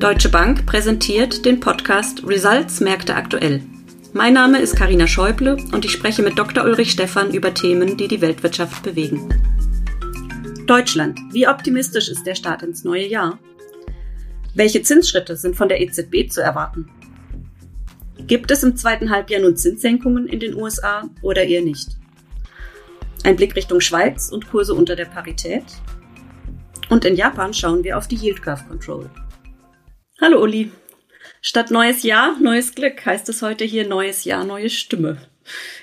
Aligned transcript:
Deutsche 0.00 0.30
Bank 0.30 0.64
präsentiert 0.64 1.44
den 1.44 1.60
Podcast 1.60 2.26
Results 2.26 2.80
Märkte 2.80 3.14
aktuell. 3.14 3.60
Mein 4.14 4.32
Name 4.32 4.58
ist 4.58 4.74
Karina 4.74 5.06
Schäuble 5.06 5.58
und 5.72 5.84
ich 5.84 5.92
spreche 5.92 6.22
mit 6.22 6.38
Dr. 6.38 6.64
Ulrich 6.64 6.92
Stephan 6.92 7.34
über 7.34 7.52
Themen, 7.52 7.98
die 7.98 8.08
die 8.08 8.22
Weltwirtschaft 8.22 8.82
bewegen. 8.82 9.28
Deutschland. 10.66 11.20
Wie 11.32 11.46
optimistisch 11.46 12.08
ist 12.08 12.26
der 12.26 12.34
Start 12.34 12.62
ins 12.62 12.82
neue 12.82 13.06
Jahr? 13.06 13.38
Welche 14.54 14.80
Zinsschritte 14.80 15.36
sind 15.36 15.54
von 15.54 15.68
der 15.68 15.82
EZB 15.82 16.30
zu 16.30 16.40
erwarten? 16.40 16.88
Gibt 18.26 18.50
es 18.50 18.62
im 18.62 18.76
zweiten 18.76 19.10
Halbjahr 19.10 19.42
nun 19.42 19.58
Zinssenkungen 19.58 20.26
in 20.28 20.40
den 20.40 20.54
USA 20.54 21.10
oder 21.20 21.44
eher 21.44 21.60
nicht? 21.60 21.98
Ein 23.22 23.36
Blick 23.36 23.54
Richtung 23.54 23.82
Schweiz 23.82 24.30
und 24.30 24.50
Kurse 24.50 24.72
unter 24.72 24.96
der 24.96 25.04
Parität. 25.04 25.66
Und 26.88 27.04
in 27.04 27.16
Japan 27.16 27.52
schauen 27.52 27.84
wir 27.84 27.98
auf 27.98 28.08
die 28.08 28.16
Yield 28.16 28.40
Curve 28.40 28.64
Control. 28.66 29.10
Hallo 30.22 30.42
Uli. 30.42 30.70
Statt 31.40 31.70
neues 31.70 32.02
Jahr, 32.02 32.36
neues 32.38 32.74
Glück 32.74 33.06
heißt 33.06 33.30
es 33.30 33.40
heute 33.40 33.64
hier 33.64 33.88
neues 33.88 34.24
Jahr, 34.24 34.44
neue 34.44 34.68
Stimme. 34.68 35.16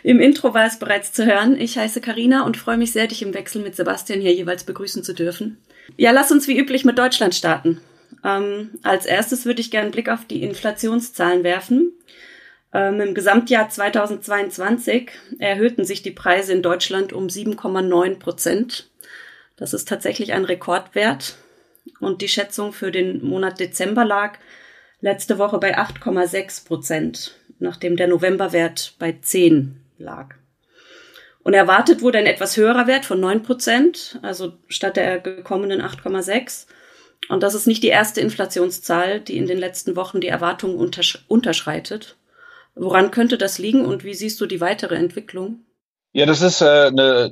Im 0.04 0.20
Intro 0.20 0.54
war 0.54 0.68
es 0.68 0.78
bereits 0.78 1.12
zu 1.12 1.26
hören. 1.26 1.60
Ich 1.60 1.76
heiße 1.76 2.02
Karina 2.02 2.46
und 2.46 2.56
freue 2.56 2.78
mich 2.78 2.92
sehr, 2.92 3.08
dich 3.08 3.24
im 3.24 3.34
Wechsel 3.34 3.64
mit 3.64 3.76
Sebastian 3.76 4.22
hier 4.22 4.36
jeweils 4.36 4.64
begrüßen 4.64 5.04
zu 5.04 5.16
dürfen. 5.16 5.58
Ja, 5.96 6.12
lass 6.12 6.32
uns 6.32 6.48
wie 6.48 6.56
üblich 6.56 6.86
mit 6.86 7.00
Deutschland 7.00 7.34
starten. 7.34 7.82
Ähm, 8.24 8.78
als 8.84 9.08
erstes 9.08 9.48
würde 9.48 9.62
ich 9.62 9.72
gerne 9.72 9.86
einen 9.86 9.92
Blick 9.92 10.08
auf 10.08 10.26
die 10.26 10.44
Inflationszahlen 10.44 11.44
werfen. 11.44 11.94
Ähm, 12.76 13.02
Im 13.02 13.16
Gesamtjahr 13.16 13.70
2022 13.70 15.10
erhöhten 15.40 15.84
sich 15.84 16.04
die 16.04 16.12
Preise 16.12 16.54
in 16.54 16.62
Deutschland 16.62 17.12
um 17.12 17.26
7,9 17.26 18.20
Prozent. 18.20 18.92
Das 19.56 19.74
ist 19.74 19.88
tatsächlich 19.88 20.34
ein 20.34 20.46
Rekordwert. 20.46 21.38
Und 22.00 22.22
die 22.22 22.28
Schätzung 22.28 22.74
für 22.74 22.92
den 22.92 23.24
Monat 23.24 23.60
Dezember 23.60 24.06
lag 24.06 24.38
letzte 25.02 25.38
Woche 25.38 25.58
bei 25.58 25.78
8,6 25.78 26.66
Prozent, 26.66 27.36
nachdem 27.60 27.96
der 27.96 28.08
Novemberwert 28.08 28.96
bei 29.00 29.18
10 29.22 29.80
lag. 29.98 30.36
Und 31.44 31.54
erwartet 31.54 32.02
wurde 32.02 32.18
ein 32.18 32.26
etwas 32.26 32.58
höherer 32.58 32.88
Wert 32.88 33.06
von 33.06 33.20
9 33.20 33.44
Prozent, 33.44 34.20
also 34.22 34.54
statt 34.68 34.98
der 34.98 35.20
gekommenen 35.20 35.82
8,6. 35.82 36.68
Und 37.30 37.42
das 37.42 37.56
ist 37.56 37.68
nicht 37.68 37.84
die 37.84 37.88
erste 37.88 38.22
Inflationszahl, 38.22 39.22
die 39.22 39.38
in 39.38 39.48
den 39.48 39.58
letzten 39.58 39.96
Wochen 39.96 40.20
die 40.20 40.28
Erwartungen 40.28 40.78
untersch 40.78 41.24
unterschreitet. 41.28 42.18
Woran 42.76 43.12
könnte 43.12 43.38
das 43.38 43.60
liegen 43.60 43.86
und 43.86 44.04
wie 44.04 44.14
siehst 44.14 44.40
du 44.42 44.46
die 44.46 44.62
weitere 44.62 44.96
Entwicklung? 44.96 45.62
Ja, 46.14 46.26
das 46.26 46.42
ist 46.42 46.62
äh, 46.62 46.88
eine 46.88 47.32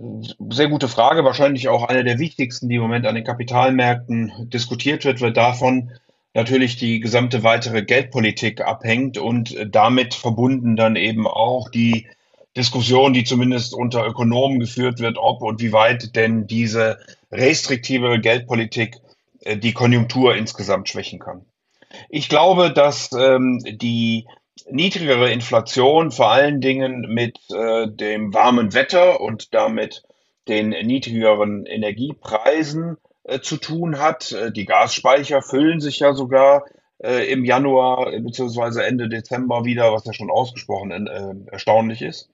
sehr 0.49 0.67
gute 0.67 0.87
Frage, 0.87 1.23
wahrscheinlich 1.23 1.69
auch 1.69 1.83
eine 1.83 2.03
der 2.03 2.19
wichtigsten, 2.19 2.69
die 2.69 2.75
im 2.75 2.81
Moment 2.81 3.05
an 3.07 3.15
den 3.15 3.23
Kapitalmärkten 3.23 4.49
diskutiert 4.49 5.05
wird, 5.05 5.21
weil 5.21 5.33
davon 5.33 5.91
natürlich 6.33 6.75
die 6.75 6.99
gesamte 6.99 7.43
weitere 7.43 7.83
Geldpolitik 7.83 8.61
abhängt 8.61 9.17
und 9.17 9.55
damit 9.69 10.13
verbunden 10.13 10.75
dann 10.75 10.97
eben 10.97 11.25
auch 11.25 11.69
die 11.69 12.07
Diskussion, 12.55 13.13
die 13.13 13.23
zumindest 13.23 13.73
unter 13.73 14.05
Ökonomen 14.05 14.59
geführt 14.59 14.99
wird, 14.99 15.17
ob 15.17 15.41
und 15.41 15.61
wie 15.61 15.73
weit 15.73 16.15
denn 16.15 16.47
diese 16.47 16.99
restriktive 17.31 18.19
Geldpolitik 18.19 18.97
äh, 19.41 19.57
die 19.57 19.73
Konjunktur 19.73 20.35
insgesamt 20.35 20.89
schwächen 20.89 21.19
kann. 21.19 21.45
Ich 22.09 22.29
glaube, 22.29 22.71
dass 22.71 23.11
ähm, 23.13 23.61
die 23.63 24.27
niedrigere 24.69 25.31
Inflation 25.31 26.11
vor 26.11 26.31
allen 26.31 26.61
Dingen 26.61 27.01
mit 27.01 27.39
äh, 27.51 27.87
dem 27.87 28.33
warmen 28.33 28.73
Wetter 28.73 29.21
und 29.21 29.53
damit 29.53 30.03
den 30.47 30.69
niedrigeren 30.69 31.65
Energiepreisen 31.65 32.97
äh, 33.23 33.39
zu 33.39 33.57
tun 33.57 33.99
hat. 33.99 34.31
Äh, 34.31 34.51
die 34.51 34.65
Gasspeicher 34.65 35.41
füllen 35.41 35.79
sich 35.79 35.99
ja 35.99 36.13
sogar 36.13 36.65
äh, 36.99 37.31
im 37.31 37.43
Januar 37.45 38.11
bzw. 38.11 38.83
Ende 38.83 39.09
Dezember 39.09 39.65
wieder, 39.65 39.91
was 39.91 40.05
ja 40.05 40.13
schon 40.13 40.31
ausgesprochen 40.31 41.07
äh, 41.07 41.51
erstaunlich 41.51 42.01
ist. 42.01 42.29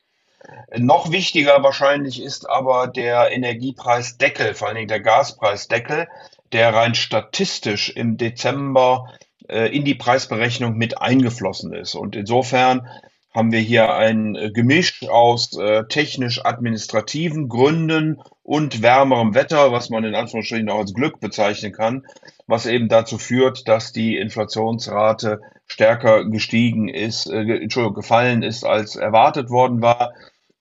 Noch 0.75 1.11
wichtiger 1.11 1.61
wahrscheinlich 1.61 2.21
ist 2.21 2.49
aber 2.49 2.87
der 2.87 3.31
Energiepreisdeckel, 3.31 4.55
vor 4.55 4.67
allen 4.67 4.77
Dingen 4.77 4.87
der 4.87 4.99
Gaspreisdeckel, 4.99 6.07
der 6.51 6.73
rein 6.73 6.95
statistisch 6.95 7.91
im 7.91 8.17
Dezember 8.17 9.11
äh, 9.11 9.30
in 9.51 9.83
die 9.83 9.95
Preisberechnung 9.95 10.77
mit 10.77 11.01
eingeflossen 11.01 11.73
ist. 11.73 11.95
Und 11.95 12.15
insofern 12.15 12.87
haben 13.33 13.51
wir 13.51 13.59
hier 13.59 13.93
ein 13.93 14.35
äh, 14.35 14.51
Gemisch 14.51 15.07
aus 15.07 15.57
äh, 15.57 15.85
technisch-administrativen 15.85 17.47
Gründen 17.47 18.21
und 18.43 18.81
wärmerem 18.81 19.33
Wetter, 19.33 19.71
was 19.71 19.89
man 19.89 20.03
in 20.03 20.15
Anführungsstrichen 20.15 20.69
auch 20.69 20.79
als 20.79 20.93
Glück 20.93 21.19
bezeichnen 21.19 21.71
kann, 21.71 22.05
was 22.47 22.65
eben 22.65 22.89
dazu 22.89 23.17
führt, 23.17 23.67
dass 23.67 23.93
die 23.93 24.17
Inflationsrate 24.17 25.39
stärker 25.65 26.25
gestiegen 26.25 26.89
ist, 26.89 27.27
äh, 27.27 27.39
Entschuldigung, 27.39 27.95
gefallen 27.95 28.43
ist, 28.43 28.65
als 28.65 28.97
erwartet 28.97 29.49
worden 29.49 29.81
war. 29.81 30.13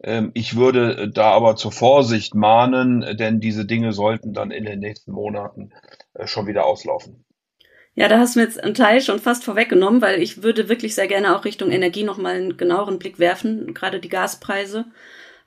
Ähm, 0.02 0.30
ich 0.34 0.56
würde 0.56 1.10
da 1.10 1.32
aber 1.32 1.56
zur 1.56 1.72
Vorsicht 1.72 2.36
mahnen, 2.36 3.16
denn 3.18 3.40
diese 3.40 3.66
Dinge 3.66 3.92
sollten 3.92 4.32
dann 4.32 4.52
in 4.52 4.64
den 4.64 4.78
nächsten 4.78 5.10
Monaten 5.10 5.72
äh, 6.14 6.28
schon 6.28 6.46
wieder 6.46 6.66
auslaufen. 6.66 7.24
Ja, 7.94 8.08
da 8.08 8.18
hast 8.18 8.34
du 8.34 8.40
mir 8.40 8.46
jetzt 8.46 8.62
einen 8.62 8.74
Teil 8.74 9.00
schon 9.00 9.18
fast 9.18 9.44
vorweggenommen, 9.44 10.00
weil 10.00 10.22
ich 10.22 10.42
würde 10.42 10.68
wirklich 10.68 10.94
sehr 10.94 11.08
gerne 11.08 11.36
auch 11.36 11.44
Richtung 11.44 11.70
Energie 11.70 12.04
nochmal 12.04 12.36
einen 12.36 12.56
genaueren 12.56 12.98
Blick 12.98 13.18
werfen. 13.18 13.74
Gerade 13.74 13.98
die 13.98 14.08
Gaspreise 14.08 14.86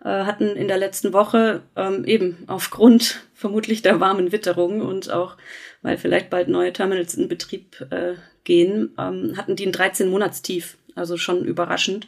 äh, 0.04 0.10
hatten 0.10 0.56
in 0.56 0.68
der 0.68 0.78
letzten 0.78 1.14
Woche 1.14 1.62
ähm, 1.76 2.06
eben 2.06 2.44
aufgrund 2.48 3.22
vermutlich 3.34 3.82
der 3.82 4.00
warmen 4.00 4.32
Witterung 4.32 4.82
und 4.82 5.12
auch 5.12 5.38
weil 5.82 5.98
vielleicht 5.98 6.30
bald 6.30 6.48
neue 6.48 6.74
Terminals 6.74 7.14
in 7.14 7.28
Betrieb 7.28 7.86
äh, 7.92 8.14
gehen, 8.44 8.94
ähm, 8.98 9.36
hatten 9.38 9.56
die 9.56 9.68
ein 9.68 9.74
13-Monatstief, 9.74 10.78
also 10.96 11.18
schon 11.18 11.46
überraschend. 11.46 12.08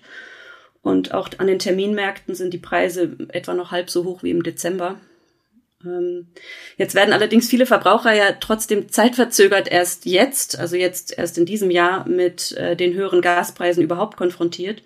Und 0.82 1.14
auch 1.14 1.30
an 1.38 1.48
den 1.48 1.60
Terminmärkten 1.60 2.36
sind 2.36 2.54
die 2.54 2.60
Preise 2.60 3.16
etwa 3.30 3.54
noch 3.54 3.72
halb 3.72 3.90
so 3.90 4.06
hoch 4.06 4.24
wie 4.24 4.32
im 4.32 4.44
Dezember. 4.44 5.00
Ähm, 5.86 6.28
jetzt 6.78 6.96
werden 6.96 7.14
allerdings 7.14 7.50
viele 7.50 7.66
Verbraucher 7.66 8.14
ja 8.14 8.34
trotzdem 8.40 8.90
zeitverzögert 8.90 9.68
erst 9.68 10.06
jetzt, 10.06 10.58
also 10.60 10.76
jetzt 10.76 11.18
erst 11.18 11.38
in 11.38 11.46
diesem 11.46 11.72
Jahr 11.72 12.08
mit 12.08 12.52
äh, 12.54 12.76
den 12.76 12.94
höheren 12.94 13.22
Gaspreisen 13.22 13.84
überhaupt 13.84 14.18
konfrontiert. 14.18 14.82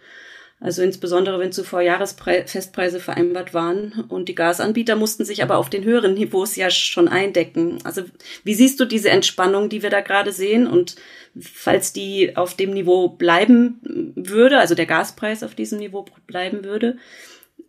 Also 0.61 0.81
insbesondere, 0.81 1.39
wenn 1.39 1.53
zuvor 1.53 1.79
Jahresfestpreise 1.79 2.99
vereinbart 2.99 3.53
waren 3.53 4.03
und 4.09 4.27
die 4.27 4.35
Gasanbieter 4.35 4.97
mussten 4.97 5.23
sich 5.23 5.41
aber 5.41 5.57
auf 5.57 5.69
den 5.69 5.85
höheren 5.85 6.15
Niveaus 6.15 6.57
ja 6.57 6.69
schon 6.69 7.07
eindecken. 7.07 7.79
Also 7.85 8.03
wie 8.43 8.53
siehst 8.53 8.77
du 8.79 8.85
diese 8.85 9.09
Entspannung, 9.09 9.69
die 9.69 9.83
wir 9.83 9.89
da 9.89 10.01
gerade 10.01 10.33
sehen? 10.33 10.67
Und 10.67 10.97
falls 11.39 11.93
die 11.93 12.35
auf 12.35 12.55
dem 12.55 12.71
Niveau 12.71 13.07
bleiben 13.07 14.13
würde, 14.15 14.59
also 14.59 14.75
der 14.75 14.85
Gaspreis 14.85 15.43
auf 15.43 15.55
diesem 15.55 15.79
Niveau 15.79 16.05
bleiben 16.27 16.65
würde, 16.65 16.97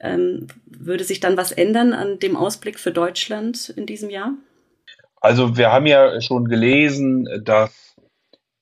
ähm, 0.01 0.47
würde 0.67 1.05
sich 1.05 1.21
dann 1.21 1.37
was 1.37 1.53
ändern 1.53 1.93
an 1.93 2.19
dem 2.19 2.37
Ausblick 2.37 2.79
für 2.79 2.93
Deutschland 2.93 3.71
in 3.71 3.87
diesem 3.87 4.11
Jahr? 4.11 4.35
Also 5.21 5.57
wir 5.57 5.71
haben 5.71 5.87
ja 5.87 6.21
schon 6.21 6.47
gelesen, 6.47 7.29
dass 7.45 7.97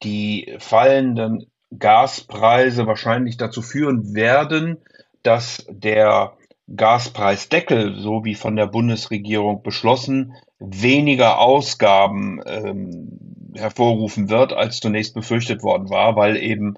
die 0.02 0.56
fallenden 0.58 1.46
Gaspreise 1.76 2.86
wahrscheinlich 2.86 3.36
dazu 3.36 3.62
führen 3.62 4.14
werden, 4.14 4.78
dass 5.22 5.66
der 5.68 6.36
Gaspreisdeckel, 6.74 7.96
so 7.96 8.24
wie 8.24 8.34
von 8.34 8.56
der 8.56 8.66
Bundesregierung 8.66 9.62
beschlossen, 9.62 10.34
weniger 10.58 11.38
Ausgaben 11.38 12.40
ähm, 12.46 13.18
hervorrufen 13.54 14.28
wird, 14.28 14.52
als 14.52 14.80
zunächst 14.80 15.14
befürchtet 15.14 15.62
worden 15.62 15.88
war, 15.90 16.16
weil 16.16 16.36
eben 16.36 16.74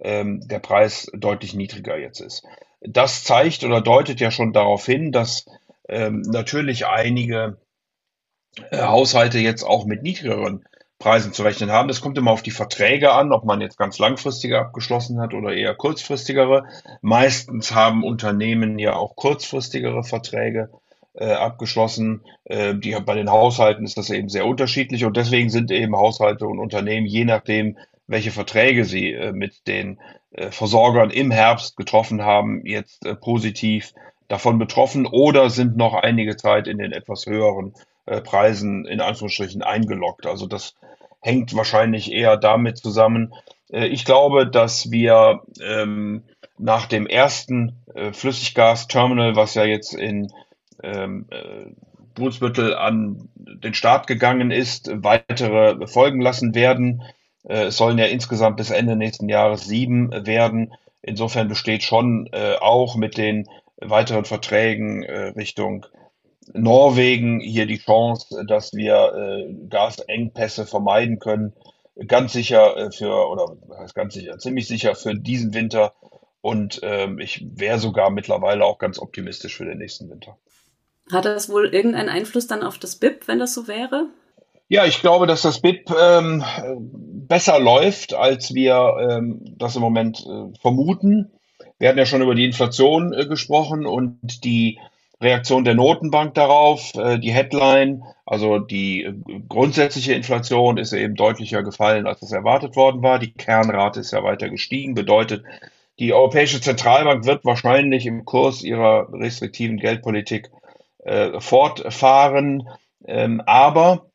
ähm, 0.00 0.46
der 0.46 0.58
Preis 0.58 1.10
deutlich 1.14 1.54
niedriger 1.54 1.96
jetzt 1.98 2.20
ist 2.20 2.44
das 2.80 3.24
zeigt 3.24 3.64
oder 3.64 3.80
deutet 3.80 4.20
ja 4.20 4.30
schon 4.30 4.52
darauf 4.52 4.84
hin, 4.86 5.12
dass 5.12 5.46
ähm, 5.88 6.22
natürlich 6.22 6.86
einige 6.86 7.58
äh, 8.70 8.82
Haushalte 8.82 9.38
jetzt 9.38 9.62
auch 9.62 9.84
mit 9.84 10.02
niedrigeren 10.02 10.64
Preisen 10.98 11.32
zu 11.32 11.42
rechnen 11.42 11.70
haben. 11.70 11.88
Das 11.88 12.00
kommt 12.00 12.18
immer 12.18 12.32
auf 12.32 12.42
die 12.42 12.50
Verträge 12.50 13.12
an, 13.12 13.32
ob 13.32 13.44
man 13.44 13.60
jetzt 13.60 13.78
ganz 13.78 13.98
langfristige 13.98 14.58
abgeschlossen 14.58 15.20
hat 15.20 15.32
oder 15.32 15.52
eher 15.52 15.74
kurzfristigere. 15.74 16.64
Meistens 17.02 17.72
haben 17.72 18.04
Unternehmen 18.04 18.78
ja 18.78 18.96
auch 18.96 19.14
kurzfristigere 19.14 20.02
Verträge 20.02 20.70
äh, 21.14 21.32
abgeschlossen. 21.32 22.22
Äh, 22.44 22.74
die, 22.74 22.96
bei 23.04 23.14
den 23.14 23.30
Haushalten 23.30 23.84
ist 23.84 23.96
das 23.96 24.10
eben 24.10 24.28
sehr 24.28 24.46
unterschiedlich 24.46 25.04
und 25.04 25.16
deswegen 25.16 25.50
sind 25.50 25.70
eben 25.70 25.96
Haushalte 25.96 26.46
und 26.46 26.58
Unternehmen, 26.58 27.06
je 27.06 27.24
nachdem, 27.24 27.76
welche 28.08 28.32
Verträge 28.32 28.84
sie 28.84 29.12
äh, 29.12 29.32
mit 29.32 29.68
den 29.68 30.00
äh, 30.32 30.50
Versorgern 30.50 31.10
im 31.10 31.30
Herbst 31.30 31.76
getroffen 31.76 32.22
haben, 32.22 32.66
jetzt 32.66 33.06
äh, 33.06 33.14
positiv 33.14 33.94
davon 34.26 34.58
betroffen 34.58 35.06
oder 35.06 35.50
sind 35.50 35.76
noch 35.76 35.94
einige 35.94 36.36
Zeit 36.36 36.66
in 36.66 36.78
den 36.78 36.92
etwas 36.92 37.26
höheren 37.26 37.74
äh, 38.06 38.20
Preisen 38.20 38.84
in 38.86 39.00
Anführungsstrichen 39.00 39.62
eingeloggt. 39.62 40.26
Also 40.26 40.46
das 40.46 40.74
hängt 41.20 41.54
wahrscheinlich 41.54 42.12
eher 42.12 42.36
damit 42.36 42.78
zusammen. 42.78 43.34
Äh, 43.70 43.86
ich 43.86 44.04
glaube, 44.04 44.46
dass 44.46 44.90
wir 44.90 45.42
ähm, 45.62 46.24
nach 46.58 46.86
dem 46.86 47.06
ersten 47.06 47.84
äh, 47.94 48.12
Flüssiggasterminal, 48.12 49.36
was 49.36 49.54
ja 49.54 49.64
jetzt 49.64 49.94
in 49.94 50.32
ähm, 50.82 51.26
äh, 51.30 51.66
Brunsbüttel 52.14 52.74
an 52.74 53.28
den 53.36 53.74
Start 53.74 54.06
gegangen 54.06 54.50
ist, 54.50 54.90
weitere 54.92 55.86
folgen 55.86 56.20
lassen 56.20 56.54
werden. 56.54 57.02
Äh, 57.48 57.64
es 57.64 57.76
sollen 57.76 57.98
ja 57.98 58.06
insgesamt 58.06 58.56
bis 58.56 58.70
Ende 58.70 58.94
nächsten 58.94 59.28
Jahres 59.28 59.64
sieben 59.64 60.10
werden. 60.26 60.72
Insofern 61.02 61.48
besteht 61.48 61.82
schon 61.82 62.28
äh, 62.32 62.56
auch 62.60 62.96
mit 62.96 63.16
den 63.16 63.48
weiteren 63.80 64.24
Verträgen 64.24 65.02
äh, 65.02 65.28
Richtung 65.28 65.86
Norwegen 66.52 67.40
hier 67.40 67.66
die 67.66 67.78
Chance, 67.78 68.44
dass 68.46 68.72
wir 68.72 69.12
äh, 69.14 69.54
Gasengpässe 69.68 70.66
vermeiden 70.66 71.18
können. 71.18 71.52
Ganz 72.06 72.32
sicher 72.32 72.76
äh, 72.76 72.90
für, 72.90 73.28
oder 73.28 73.56
heißt 73.78 73.94
ganz 73.94 74.14
sicher, 74.14 74.38
ziemlich 74.38 74.66
sicher 74.66 74.94
für 74.94 75.14
diesen 75.14 75.54
Winter. 75.54 75.94
Und 76.40 76.80
ähm, 76.82 77.18
ich 77.18 77.44
wäre 77.54 77.78
sogar 77.78 78.10
mittlerweile 78.10 78.64
auch 78.64 78.78
ganz 78.78 78.98
optimistisch 78.98 79.56
für 79.56 79.64
den 79.64 79.78
nächsten 79.78 80.08
Winter. 80.08 80.38
Hat 81.12 81.24
das 81.24 81.50
wohl 81.50 81.66
irgendeinen 81.66 82.08
Einfluss 82.08 82.46
dann 82.46 82.62
auf 82.62 82.78
das 82.78 82.96
BIP, 82.96 83.26
wenn 83.28 83.38
das 83.38 83.54
so 83.54 83.66
wäre? 83.66 84.08
Ja, 84.68 84.84
ich 84.84 85.00
glaube, 85.00 85.26
dass 85.26 85.42
das 85.42 85.60
BIP 85.60 85.90
ähm, 85.90 86.44
besser 87.28 87.58
läuft, 87.58 88.14
als 88.14 88.54
wir 88.54 88.96
ähm, 89.00 89.54
das 89.58 89.76
im 89.76 89.82
Moment 89.82 90.26
äh, 90.26 90.58
vermuten. 90.60 91.30
Wir 91.78 91.88
hatten 91.88 91.98
ja 91.98 92.06
schon 92.06 92.22
über 92.22 92.34
die 92.34 92.44
Inflation 92.44 93.12
äh, 93.12 93.26
gesprochen 93.26 93.86
und 93.86 94.44
die 94.44 94.78
Reaktion 95.20 95.64
der 95.64 95.74
Notenbank 95.74 96.34
darauf, 96.34 96.94
äh, 96.94 97.18
die 97.18 97.32
Headline, 97.32 98.04
also 98.24 98.58
die 98.58 99.04
äh, 99.04 99.14
grundsätzliche 99.48 100.12
Inflation 100.12 100.78
ist 100.78 100.92
eben 100.92 101.16
deutlicher 101.16 101.62
gefallen, 101.62 102.06
als 102.06 102.22
es 102.22 102.32
erwartet 102.32 102.76
worden 102.76 103.02
war. 103.02 103.18
Die 103.18 103.32
Kernrate 103.32 104.00
ist 104.00 104.12
ja 104.12 104.22
weiter 104.22 104.48
gestiegen, 104.48 104.94
bedeutet, 104.94 105.44
die 105.98 106.14
Europäische 106.14 106.60
Zentralbank 106.60 107.26
wird 107.26 107.44
wahrscheinlich 107.44 108.06
im 108.06 108.24
Kurs 108.24 108.62
ihrer 108.62 109.12
restriktiven 109.12 109.78
Geldpolitik 109.78 110.50
äh, 110.98 111.40
fortfahren. 111.40 112.68
Ähm, 113.04 113.42
aber 113.46 114.06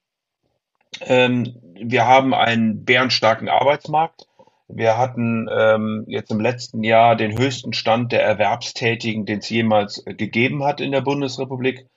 ähm, 1.02 1.56
wir 1.76 2.08
haben 2.08 2.34
einen 2.34 2.86
bärenstarken 2.86 3.50
Arbeitsmarkt. 3.50 4.28
Wir 4.68 4.98
hatten 4.98 5.48
ähm, 5.52 6.06
jetzt 6.08 6.32
im 6.32 6.40
letzten 6.40 6.84
Jahr 6.84 7.16
den 7.16 7.38
höchsten 7.38 7.74
Stand 7.74 8.12
der 8.12 8.24
Erwerbstätigen, 8.24 9.26
den 9.26 9.40
es 9.40 9.50
jemals 9.50 10.06
äh, 10.06 10.14
gegeben 10.14 10.64
hat 10.64 10.82
in 10.82 10.92
der 10.92 11.02
Bundesrepublik. 11.02 11.88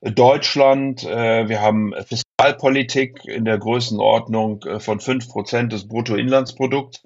Deutschland, 0.00 1.04
äh, 1.04 1.48
wir 1.48 1.60
haben 1.60 1.92
Fiskalpolitik 2.06 3.24
in 3.24 3.44
der 3.44 3.58
Größenordnung 3.58 4.62
äh, 4.64 4.80
von 4.80 5.00
fünf 5.00 5.28
Prozent 5.28 5.72
des 5.72 5.86
Bruttoinlandsprodukts, 5.88 7.02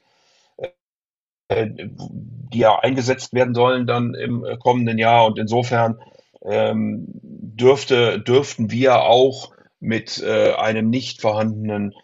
äh, 1.48 1.66
die 1.68 2.58
ja 2.58 2.78
eingesetzt 2.78 3.32
werden 3.32 3.54
sollen 3.54 3.86
dann 3.86 4.14
im 4.14 4.44
äh, 4.44 4.56
kommenden 4.56 4.98
Jahr. 4.98 5.26
Und 5.26 5.38
insofern 5.38 5.98
ähm, 6.42 7.06
dürfte, 7.22 8.20
dürften 8.20 8.70
wir 8.70 9.02
auch 9.02 9.52
mit 9.80 10.22
äh, 10.22 10.52
einem 10.54 10.88
nicht 10.88 11.20
vorhandenen 11.20 11.94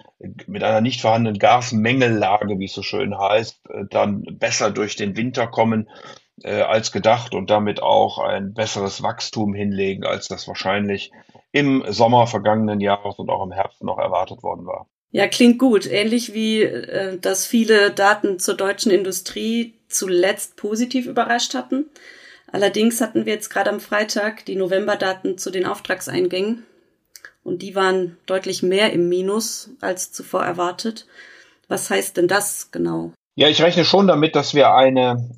mit 0.47 0.63
einer 0.63 0.81
nicht 0.81 1.01
vorhandenen 1.01 1.39
Gasmengellage, 1.39 2.59
wie 2.59 2.67
es 2.67 2.73
so 2.73 2.83
schön 2.83 3.19
heißt, 3.19 3.61
äh, 3.71 3.85
dann 3.91 4.23
besser 4.39 4.71
durch 4.71 4.97
den 4.97 5.17
Winter 5.17 5.47
kommen 5.47 5.89
äh, 6.43 6.61
als 6.63 6.93
gedacht 6.93 7.35
und 7.35 7.51
damit 7.51 7.83
auch 7.83 8.19
ein 8.19 8.55
besseres 8.55 9.03
Wachstum 9.03 9.55
hinlegen, 9.55 10.05
als 10.05 10.29
das 10.29 10.49
wahrscheinlich 10.49 11.13
im 11.53 11.85
Sommer 11.89 12.27
vergangenen 12.27 12.81
Jahres 12.81 13.19
und 13.19 13.31
auch 13.31 13.45
im 13.45 13.53
Herbst 13.53 13.83
noch 13.83 13.99
erwartet 13.99 14.43
worden 14.43 14.67
war. 14.67 14.87
Ja, 15.11 15.29
klingt 15.29 15.59
gut. 15.59 15.87
Ähnlich 15.87 16.33
wie, 16.33 16.63
äh, 16.63 17.19
dass 17.19 17.47
viele 17.47 17.91
Daten 17.91 18.39
zur 18.39 18.55
deutschen 18.55 18.91
Industrie 18.91 19.75
zuletzt 19.89 20.57
positiv 20.57 21.07
überrascht 21.07 21.55
hatten. 21.55 21.91
Allerdings 22.51 23.01
hatten 23.01 23.27
wir 23.27 23.35
jetzt 23.35 23.51
gerade 23.51 23.71
am 23.71 23.81
Freitag 23.81 24.45
die 24.47 24.57
Novemberdaten 24.57 25.39
zu 25.39 25.51
den 25.51 25.67
Auftragseingängen 25.67 26.65
und 27.45 27.63
die 27.63 27.75
waren 27.75 28.17
deutlich 28.27 28.63
mehr 28.63 28.93
im 28.93 29.09
Minus 29.09 29.71
als 29.81 30.13
zuvor 30.13 30.45
erwartet. 30.45 31.07
Was 31.69 31.91
heißt 31.91 32.17
denn 32.17 32.29
das 32.29 32.71
genau? 32.71 33.13
Ja, 33.35 33.49
ich 33.49 33.63
rechne 33.63 33.85
schon 33.85 34.07
damit, 34.07 34.37
dass 34.37 34.55
wir 34.55 34.75
eine 34.75 35.31